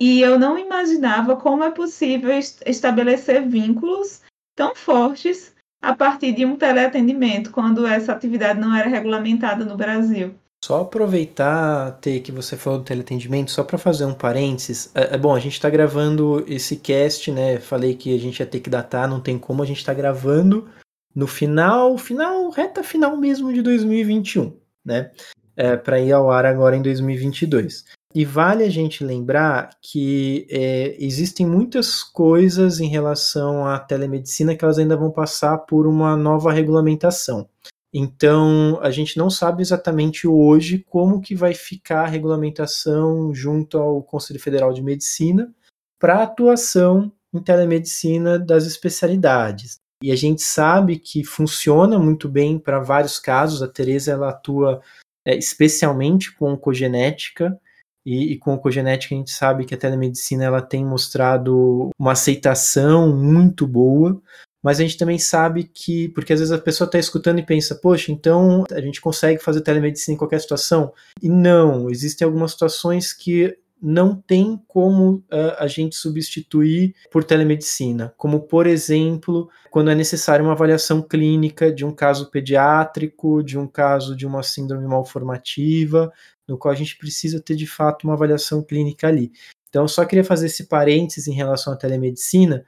e 0.00 0.20
eu 0.20 0.38
não 0.38 0.56
imaginava 0.56 1.36
como 1.36 1.64
é 1.64 1.70
possível 1.72 2.30
estabelecer 2.66 3.46
vínculos 3.48 4.22
tão 4.54 4.74
fortes 4.76 5.54
a 5.82 5.94
partir 5.94 6.32
de 6.32 6.46
um 6.46 6.54
teleatendimento, 6.54 7.50
quando 7.50 7.84
essa 7.84 8.12
atividade 8.12 8.60
não 8.60 8.74
era 8.74 8.88
regulamentada 8.88 9.64
no 9.64 9.76
Brasil. 9.76 10.34
Só 10.64 10.82
aproveitar, 10.82 11.98
ter 12.00 12.20
que 12.20 12.30
você 12.30 12.56
falou 12.56 12.78
do 12.78 12.84
teleatendimento, 12.84 13.50
só 13.50 13.64
para 13.64 13.76
fazer 13.76 14.04
um 14.04 14.14
parênteses. 14.14 14.90
É, 14.94 15.16
é 15.16 15.18
bom, 15.18 15.34
a 15.34 15.40
gente 15.40 15.54
está 15.54 15.68
gravando 15.68 16.44
esse 16.46 16.76
cast, 16.76 17.32
né? 17.32 17.58
Falei 17.58 17.96
que 17.96 18.14
a 18.14 18.18
gente 18.18 18.38
ia 18.38 18.46
ter 18.46 18.60
que 18.60 18.70
datar, 18.70 19.08
não 19.08 19.20
tem 19.20 19.38
como, 19.38 19.62
a 19.62 19.66
gente 19.66 19.78
está 19.78 19.92
gravando 19.92 20.68
no 21.14 21.26
final, 21.26 21.98
final, 21.98 22.48
reta 22.50 22.82
final 22.82 23.16
mesmo 23.16 23.52
de 23.52 23.60
2021, 23.60 24.56
né? 24.84 25.10
É, 25.56 25.76
para 25.76 26.00
ir 26.00 26.12
ao 26.12 26.30
ar 26.30 26.46
agora 26.46 26.76
em 26.76 26.82
2022. 26.82 27.84
E 28.14 28.24
vale 28.24 28.62
a 28.62 28.70
gente 28.70 29.04
lembrar 29.04 29.70
que 29.80 30.46
é, 30.50 30.96
existem 30.98 31.46
muitas 31.46 32.04
coisas 32.04 32.78
em 32.78 32.88
relação 32.88 33.66
à 33.66 33.78
telemedicina 33.78 34.54
que 34.54 34.64
elas 34.64 34.78
ainda 34.78 34.96
vão 34.96 35.10
passar 35.10 35.58
por 35.58 35.86
uma 35.86 36.16
nova 36.16 36.52
regulamentação. 36.52 37.48
Então, 37.92 38.78
a 38.80 38.90
gente 38.90 39.18
não 39.18 39.28
sabe 39.28 39.60
exatamente 39.60 40.26
hoje 40.26 40.78
como 40.88 41.20
que 41.20 41.34
vai 41.34 41.52
ficar 41.52 42.04
a 42.04 42.06
regulamentação 42.06 43.34
junto 43.34 43.76
ao 43.76 44.02
Conselho 44.02 44.40
Federal 44.40 44.72
de 44.72 44.82
Medicina 44.82 45.52
para 45.98 46.22
atuação 46.22 47.12
em 47.34 47.42
telemedicina 47.42 48.38
das 48.38 48.66
especialidades. 48.66 49.76
E 50.02 50.10
a 50.10 50.16
gente 50.16 50.42
sabe 50.42 50.98
que 50.98 51.22
funciona 51.22 51.98
muito 51.98 52.28
bem 52.28 52.58
para 52.58 52.80
vários 52.80 53.18
casos. 53.18 53.62
A 53.62 53.68
Teresa 53.68 54.12
ela 54.12 54.30
atua 54.30 54.80
é, 55.24 55.36
especialmente 55.36 56.34
com 56.34 56.52
oncogenética, 56.52 57.58
e, 58.04 58.32
e, 58.32 58.38
com 58.38 58.54
oncogenética 58.54 59.14
a 59.14 59.18
gente 59.18 59.30
sabe 59.30 59.64
que 59.64 59.74
a 59.74 59.78
telemedicina 59.78 60.42
ela 60.42 60.60
tem 60.60 60.84
mostrado 60.84 61.90
uma 61.96 62.12
aceitação 62.12 63.16
muito 63.16 63.64
boa, 63.64 64.20
mas 64.62 64.78
a 64.78 64.82
gente 64.82 64.96
também 64.96 65.18
sabe 65.18 65.64
que, 65.64 66.08
porque 66.10 66.32
às 66.32 66.38
vezes 66.38 66.52
a 66.52 66.58
pessoa 66.58 66.86
está 66.86 66.98
escutando 66.98 67.40
e 67.40 67.46
pensa, 67.46 67.74
poxa, 67.74 68.12
então 68.12 68.64
a 68.70 68.80
gente 68.80 69.00
consegue 69.00 69.42
fazer 69.42 69.60
telemedicina 69.60 70.14
em 70.14 70.18
qualquer 70.18 70.40
situação? 70.40 70.92
E 71.20 71.28
não, 71.28 71.90
existem 71.90 72.24
algumas 72.24 72.52
situações 72.52 73.12
que 73.12 73.56
não 73.82 74.14
tem 74.14 74.62
como 74.68 75.14
uh, 75.14 75.56
a 75.58 75.66
gente 75.66 75.96
substituir 75.96 76.94
por 77.10 77.24
telemedicina, 77.24 78.14
como 78.16 78.40
por 78.40 78.68
exemplo, 78.68 79.50
quando 79.72 79.90
é 79.90 79.94
necessária 79.94 80.44
uma 80.44 80.52
avaliação 80.52 81.02
clínica 81.02 81.72
de 81.72 81.84
um 81.84 81.92
caso 81.92 82.30
pediátrico, 82.30 83.42
de 83.42 83.58
um 83.58 83.66
caso 83.66 84.14
de 84.14 84.24
uma 84.24 84.44
síndrome 84.44 84.86
malformativa, 84.86 86.12
no 86.46 86.56
qual 86.56 86.70
a 86.70 86.76
gente 86.76 86.96
precisa 86.96 87.40
ter 87.40 87.56
de 87.56 87.66
fato 87.66 88.04
uma 88.04 88.14
avaliação 88.14 88.62
clínica 88.62 89.08
ali. 89.08 89.32
Então, 89.68 89.88
só 89.88 90.04
queria 90.04 90.22
fazer 90.22 90.46
esse 90.46 90.64
parênteses 90.68 91.26
em 91.26 91.32
relação 91.32 91.72
à 91.72 91.76
telemedicina, 91.76 92.64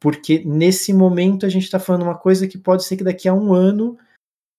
porque 0.00 0.42
nesse 0.44 0.92
momento 0.92 1.46
a 1.46 1.48
gente 1.48 1.64
está 1.64 1.78
falando 1.78 2.02
uma 2.02 2.18
coisa 2.18 2.46
que 2.46 2.58
pode 2.58 2.84
ser 2.84 2.96
que 2.96 3.04
daqui 3.04 3.28
a 3.28 3.34
um 3.34 3.52
ano 3.52 3.96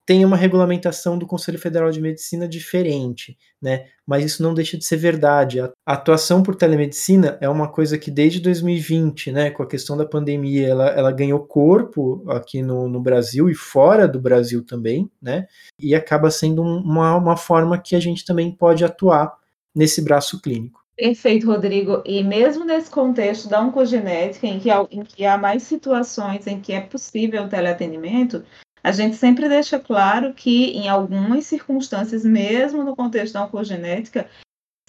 tem 0.08 0.24
uma 0.24 0.38
regulamentação 0.38 1.18
do 1.18 1.26
Conselho 1.26 1.58
Federal 1.58 1.90
de 1.90 2.00
Medicina 2.00 2.48
diferente, 2.48 3.36
né? 3.60 3.88
Mas 4.06 4.24
isso 4.24 4.42
não 4.42 4.54
deixa 4.54 4.78
de 4.78 4.84
ser 4.86 4.96
verdade. 4.96 5.60
A 5.60 5.70
atuação 5.84 6.42
por 6.42 6.54
telemedicina 6.54 7.36
é 7.42 7.48
uma 7.48 7.68
coisa 7.68 7.98
que 7.98 8.10
desde 8.10 8.40
2020, 8.40 9.30
né, 9.30 9.50
com 9.50 9.62
a 9.62 9.66
questão 9.66 9.98
da 9.98 10.06
pandemia, 10.06 10.66
ela, 10.66 10.86
ela 10.88 11.12
ganhou 11.12 11.40
corpo 11.40 12.24
aqui 12.26 12.62
no, 12.62 12.88
no 12.88 13.02
Brasil 13.02 13.50
e 13.50 13.54
fora 13.54 14.08
do 14.08 14.18
Brasil 14.18 14.64
também, 14.64 15.10
né? 15.20 15.46
E 15.78 15.94
acaba 15.94 16.30
sendo 16.30 16.62
uma, 16.62 17.14
uma 17.14 17.36
forma 17.36 17.78
que 17.78 17.94
a 17.94 18.00
gente 18.00 18.24
também 18.24 18.50
pode 18.50 18.82
atuar 18.86 19.36
nesse 19.74 20.00
braço 20.00 20.40
clínico. 20.40 20.87
Perfeito, 20.98 21.46
Rodrigo. 21.46 22.02
E 22.04 22.24
mesmo 22.24 22.64
nesse 22.64 22.90
contexto 22.90 23.48
da 23.48 23.62
oncogenética, 23.62 24.48
em 24.48 24.58
que, 24.58 24.68
há, 24.68 24.84
em 24.90 25.04
que 25.04 25.24
há 25.24 25.38
mais 25.38 25.62
situações 25.62 26.44
em 26.48 26.60
que 26.60 26.72
é 26.72 26.80
possível 26.80 27.44
o 27.44 27.48
teleatendimento, 27.48 28.44
a 28.82 28.90
gente 28.90 29.14
sempre 29.14 29.48
deixa 29.48 29.78
claro 29.78 30.34
que, 30.34 30.72
em 30.72 30.88
algumas 30.88 31.46
circunstâncias, 31.46 32.24
mesmo 32.24 32.82
no 32.82 32.96
contexto 32.96 33.34
da 33.34 33.44
oncogenética, 33.44 34.28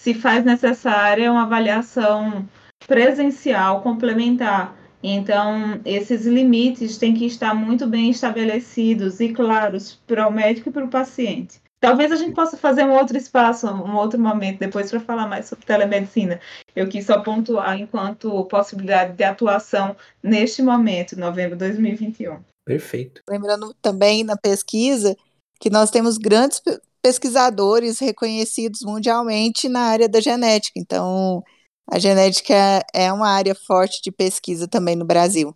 se 0.02 0.16
faz 0.16 0.44
necessária 0.44 1.32
uma 1.32 1.44
avaliação 1.44 2.50
presencial 2.88 3.84
complementar. 3.84 4.76
Então, 5.04 5.80
esses 5.86 6.26
limites 6.26 6.98
têm 6.98 7.14
que 7.14 7.26
estar 7.28 7.54
muito 7.54 7.86
bem 7.86 8.10
estabelecidos 8.10 9.20
e 9.20 9.32
claros 9.32 10.02
para 10.08 10.28
o 10.28 10.32
médico 10.32 10.70
e 10.70 10.72
para 10.72 10.86
o 10.86 10.90
paciente. 10.90 11.62
Talvez 11.80 12.12
a 12.12 12.16
gente 12.18 12.36
possa 12.36 12.58
fazer 12.58 12.84
um 12.84 12.94
outro 12.94 13.18
espaço, 13.18 13.66
um 13.68 13.96
outro 13.96 14.20
momento 14.20 14.60
depois 14.60 14.92
para 14.92 15.00
falar 15.00 15.28
mais 15.28 15.46
sobre 15.46 15.66
telemedicina. 15.66 16.40
Eu 16.76 16.90
quis 16.90 17.06
só 17.06 17.22
pontuar 17.22 17.80
enquanto 17.80 18.44
possibilidade 18.46 19.14
de 19.16 19.24
atuação 19.24 19.96
neste 20.22 20.62
momento, 20.62 21.18
novembro 21.18 21.56
de 21.56 21.66
2021. 21.66 22.40
Perfeito. 22.66 23.22
Lembrando 23.30 23.74
também 23.82 24.24
na 24.26 24.36
pesquisa 24.36 25.16
que 25.60 25.70
nós 25.70 25.90
temos 25.90 26.18
grandes 26.18 26.62
pesquisadores 27.02 28.00
reconhecidos 28.00 28.82
mundialmente 28.84 29.70
na 29.70 29.82
área 29.82 30.10
da 30.10 30.20
genética. 30.20 30.78
Então, 30.78 31.42
a 31.90 31.98
genética 31.98 32.54
é 32.94 33.12
uma 33.12 33.30
área 33.30 33.56
forte 33.56 34.02
de 34.04 34.12
pesquisa 34.12 34.68
também 34.68 34.98
no 34.98 35.06
Brasil. 35.06 35.56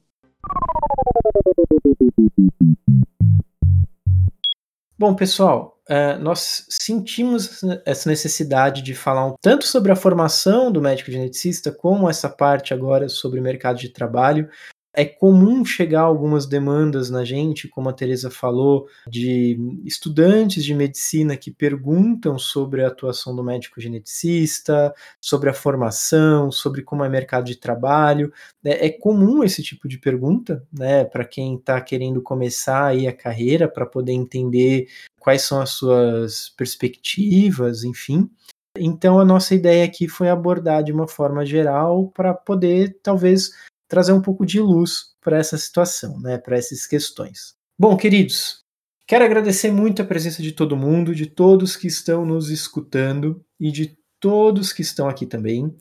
Bom, 4.98 5.16
pessoal, 5.16 5.82
uh, 5.90 6.20
nós 6.22 6.66
sentimos 6.70 7.62
essa 7.86 8.08
necessidade 8.08 8.82
de 8.82 8.94
falar 8.94 9.34
tanto 9.42 9.66
sobre 9.66 9.92
a 9.92 9.96
formação 9.96 10.72
do 10.72 10.82
médico 10.82 11.12
geneticista, 11.12 11.72
como 11.72 12.10
essa 12.10 12.30
parte 12.30 12.74
agora 12.74 13.10
sobre 13.10 13.40
o 13.40 13.44
mercado 13.44 13.80
de 13.80 13.90
trabalho, 13.90 14.48
é 14.94 15.04
comum 15.04 15.66
chegar 15.66 16.02
algumas 16.02 16.46
demandas 16.46 17.10
na 17.10 17.26
gente, 17.26 17.68
como 17.68 17.90
a 17.90 17.94
Teresa 17.94 18.30
falou, 18.30 18.88
de 19.08 19.58
estudantes 19.84 20.64
de 20.64 20.74
medicina 20.74 21.36
que 21.36 21.50
perguntam 21.50 22.38
sobre 22.38 22.84
a 22.84 22.88
atuação 22.88 23.36
do 23.36 23.44
médico 23.44 23.82
geneticista, 23.82 24.94
sobre 25.20 25.50
a 25.50 25.54
formação, 25.54 26.52
sobre 26.52 26.84
como 26.84 27.04
é 27.04 27.10
mercado 27.10 27.46
de 27.46 27.56
trabalho. 27.56 28.32
É, 28.64 28.88
é 28.88 28.90
comum 28.92 29.44
esse 29.44 29.64
tipo 29.64 29.88
de 29.88 29.98
pergunta, 29.98 30.64
né, 30.72 31.04
para 31.04 31.26
quem 31.26 31.56
está 31.56 31.82
querendo 31.82 32.22
começar 32.22 32.86
aí 32.88 33.08
a 33.08 33.14
carreira, 33.14 33.68
para 33.68 33.86
poder 33.86 34.14
entender 34.14 34.88
quais 35.20 35.42
são 35.42 35.60
as 35.60 35.72
suas 35.72 36.50
perspectivas, 36.50 37.84
enfim. 37.84 38.30
Então 38.78 39.20
a 39.20 39.26
nossa 39.26 39.54
ideia 39.54 39.86
aqui 39.86 40.08
foi 40.08 40.30
abordar 40.30 40.84
de 40.84 40.92
uma 40.92 41.08
forma 41.08 41.46
geral 41.46 42.08
para 42.10 42.34
poder 42.34 42.98
talvez 43.04 43.52
trazer 43.94 44.12
um 44.12 44.22
pouco 44.24 44.44
de 44.44 44.60
luz 44.60 45.14
para 45.22 45.38
essa 45.38 45.56
situação, 45.56 46.20
né, 46.20 46.40
para 46.40 46.58
essas 46.58 46.88
questões. 46.88 47.54
Bom, 47.78 47.96
queridos, 47.96 48.58
quero 49.06 49.24
agradecer 49.24 49.72
muito 49.72 50.02
a 50.02 50.06
presença 50.06 50.42
de 50.42 50.52
todo 50.52 50.76
mundo, 50.76 51.14
de 51.14 51.28
todos 51.28 51.76
que 51.76 51.86
estão 51.86 52.26
nos 52.26 52.50
escutando 52.50 53.46
e 53.60 53.72
de 53.72 53.96
todos 54.20 54.74
que 54.74 54.82
estão 54.82 55.08
aqui 55.08 55.28
também. 55.28 55.72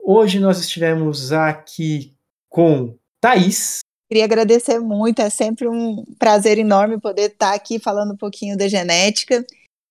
Hoje 0.00 0.38
nós 0.38 0.60
estivemos 0.60 1.32
aqui 1.32 2.14
com 2.48 2.96
Thaís. 3.20 3.80
Queria 4.08 4.26
agradecer 4.26 4.78
muito, 4.78 5.20
é 5.20 5.28
sempre 5.28 5.66
um 5.66 6.04
prazer 6.20 6.60
enorme 6.60 7.00
poder 7.00 7.32
estar 7.32 7.52
aqui 7.52 7.80
falando 7.80 8.12
um 8.12 8.16
pouquinho 8.16 8.56
da 8.56 8.68
genética. 8.68 9.44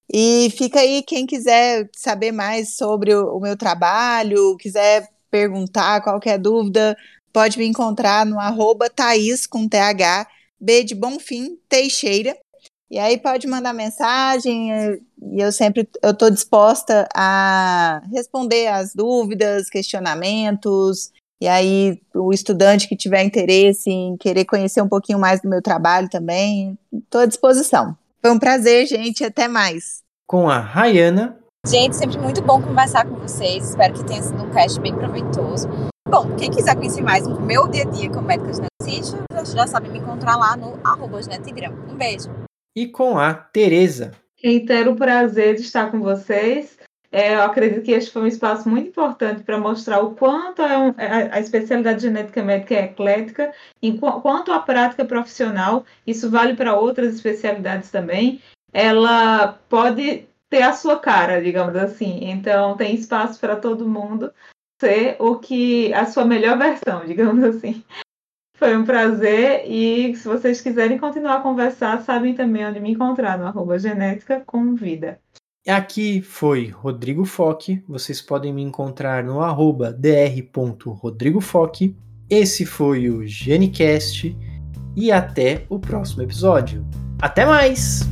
E 0.09 0.49
fica 0.51 0.79
aí 0.79 1.03
quem 1.03 1.25
quiser 1.25 1.89
saber 1.93 2.31
mais 2.31 2.77
sobre 2.77 3.13
o, 3.13 3.37
meu 3.41 3.57
trabalho, 3.57 4.55
quiser 4.55 5.09
perguntar 5.29 6.01
qualquer 6.01 6.39
dúvida, 6.39 6.95
pode 7.35 7.59
me 7.59 7.65
encontrar 7.65 8.25
no 8.25 8.39
arroba 8.39 8.89
Thaís 8.89 9.45
com 9.45 9.67
TH, 9.67 10.25
B 10.57 10.85
de 10.85 10.95
Bonfim, 10.95 11.57
Teixeira. 11.67 12.33
E 12.89 12.97
aí 12.97 13.17
pode 13.17 13.45
mandar 13.45 13.73
mensagem 13.73 14.71
e 14.71 15.41
eu 15.41 15.51
sempre 15.51 15.85
eu 16.01 16.11
estou 16.11 16.29
disposta 16.29 17.05
a 17.13 18.01
responder 18.09 18.67
as 18.67 18.93
dúvidas, 18.93 19.69
questionamentos. 19.69 21.11
E 21.41 21.47
aí 21.49 21.99
o 22.15 22.31
estudante 22.31 22.87
que 22.87 22.95
tiver 22.95 23.21
interesse 23.21 23.89
em 23.89 24.15
querer 24.15 24.45
conhecer 24.45 24.81
um 24.81 24.87
pouquinho 24.87 25.19
mais 25.19 25.41
do 25.41 25.49
meu 25.49 25.61
trabalho 25.61 26.07
também, 26.07 26.79
estou 26.93 27.19
à 27.19 27.25
disposição. 27.25 27.97
Foi 28.21 28.31
um 28.31 28.39
prazer, 28.39 28.87
gente. 28.87 29.25
Até 29.25 29.49
mais. 29.49 30.03
Com 30.25 30.49
a 30.49 30.57
Rayana. 30.57 31.37
Gente, 31.67 31.97
sempre 31.97 32.17
muito 32.17 32.41
bom 32.41 32.61
conversar 32.61 33.05
com 33.05 33.15
vocês. 33.15 33.71
Espero 33.71 33.93
que 33.93 34.05
tenha 34.05 34.21
sido 34.21 34.41
um 34.41 34.51
cast 34.51 34.79
bem 34.79 34.95
proveitoso. 34.95 35.67
Bom, 36.07 36.35
quem 36.35 36.51
quiser 36.51 36.75
conhecer 36.75 37.01
mais 37.01 37.25
o 37.25 37.41
meu 37.41 37.67
dia 37.67 37.81
a 37.81 37.89
dia 37.89 38.09
como 38.09 38.27
médica 38.27 38.53
geneticista, 38.53 39.17
já 39.55 39.65
sabe 39.65 39.89
me 39.89 39.97
encontrar 39.97 40.37
lá 40.37 40.55
no 40.55 40.79
arroba. 40.83 41.19
Um 41.89 41.95
beijo. 41.95 42.29
E 42.75 42.87
com 42.87 43.17
a 43.17 43.33
Tereza. 43.33 44.11
Reitero 44.37 44.91
o 44.91 44.95
prazer 44.95 45.55
de 45.55 45.61
estar 45.61 45.89
com 45.89 45.99
vocês. 45.99 46.77
É, 47.11 47.33
eu 47.33 47.41
acredito 47.41 47.81
que 47.81 47.91
este 47.91 48.11
foi 48.11 48.21
um 48.21 48.27
espaço 48.27 48.69
muito 48.69 48.89
importante 48.89 49.43
para 49.43 49.57
mostrar 49.57 50.01
o 50.01 50.13
quanto 50.13 50.61
é 50.61 50.77
um, 50.77 50.93
é, 50.97 51.07
a, 51.07 51.35
a, 51.35 51.39
especialidade 51.39 51.99
de 51.99 52.07
genética 52.07 52.43
médica 52.43 52.75
é 52.75 52.83
eclética, 52.85 53.53
enquanto 53.81 54.51
a 54.51 54.59
prática 54.59 55.05
profissional, 55.05 55.85
isso 56.05 56.29
vale 56.29 56.55
para 56.55 56.77
outras 56.77 57.15
especialidades 57.15 57.89
também, 57.89 58.41
ela 58.73 59.59
pode 59.69 60.27
ter 60.49 60.61
a 60.61 60.73
sua 60.73 60.99
cara, 60.99 61.41
digamos 61.41 61.75
assim. 61.75 62.29
Então, 62.29 62.75
tem 62.75 62.93
espaço 62.93 63.39
para 63.39 63.55
todo 63.55 63.87
mundo 63.87 64.31
ser 64.79 65.15
o 65.19 65.37
que 65.37 65.93
a 65.93 66.05
sua 66.05 66.25
melhor 66.25 66.57
versão, 66.57 67.05
digamos 67.05 67.43
assim. 67.43 67.83
Foi 68.57 68.75
um 68.75 68.85
prazer 68.85 69.69
e 69.69 70.15
se 70.15 70.27
vocês 70.27 70.61
quiserem 70.61 70.97
continuar 70.97 71.37
a 71.37 71.41
conversar, 71.41 72.01
sabem 72.01 72.33
também 72.33 72.65
onde 72.65 72.79
me 72.79 72.91
encontrar 72.91 73.37
no 73.37 73.45
arroba 73.45 73.77
genética 73.77 74.41
com 74.45 74.73
vida. 74.73 75.19
Aqui 75.67 76.21
foi 76.21 76.67
Rodrigo 76.67 77.25
Foque. 77.25 77.83
Vocês 77.87 78.21
podem 78.21 78.53
me 78.53 78.61
encontrar 78.61 79.23
no 79.23 79.41
arroba 79.41 79.91
dr.rodrigofoque. 79.91 81.97
Esse 82.29 82.65
foi 82.65 83.09
o 83.09 83.25
Genicast 83.25 84.37
e 84.95 85.11
até 85.11 85.65
o 85.67 85.79
próximo 85.79 86.21
episódio. 86.21 86.85
Até 87.21 87.45
mais! 87.45 88.07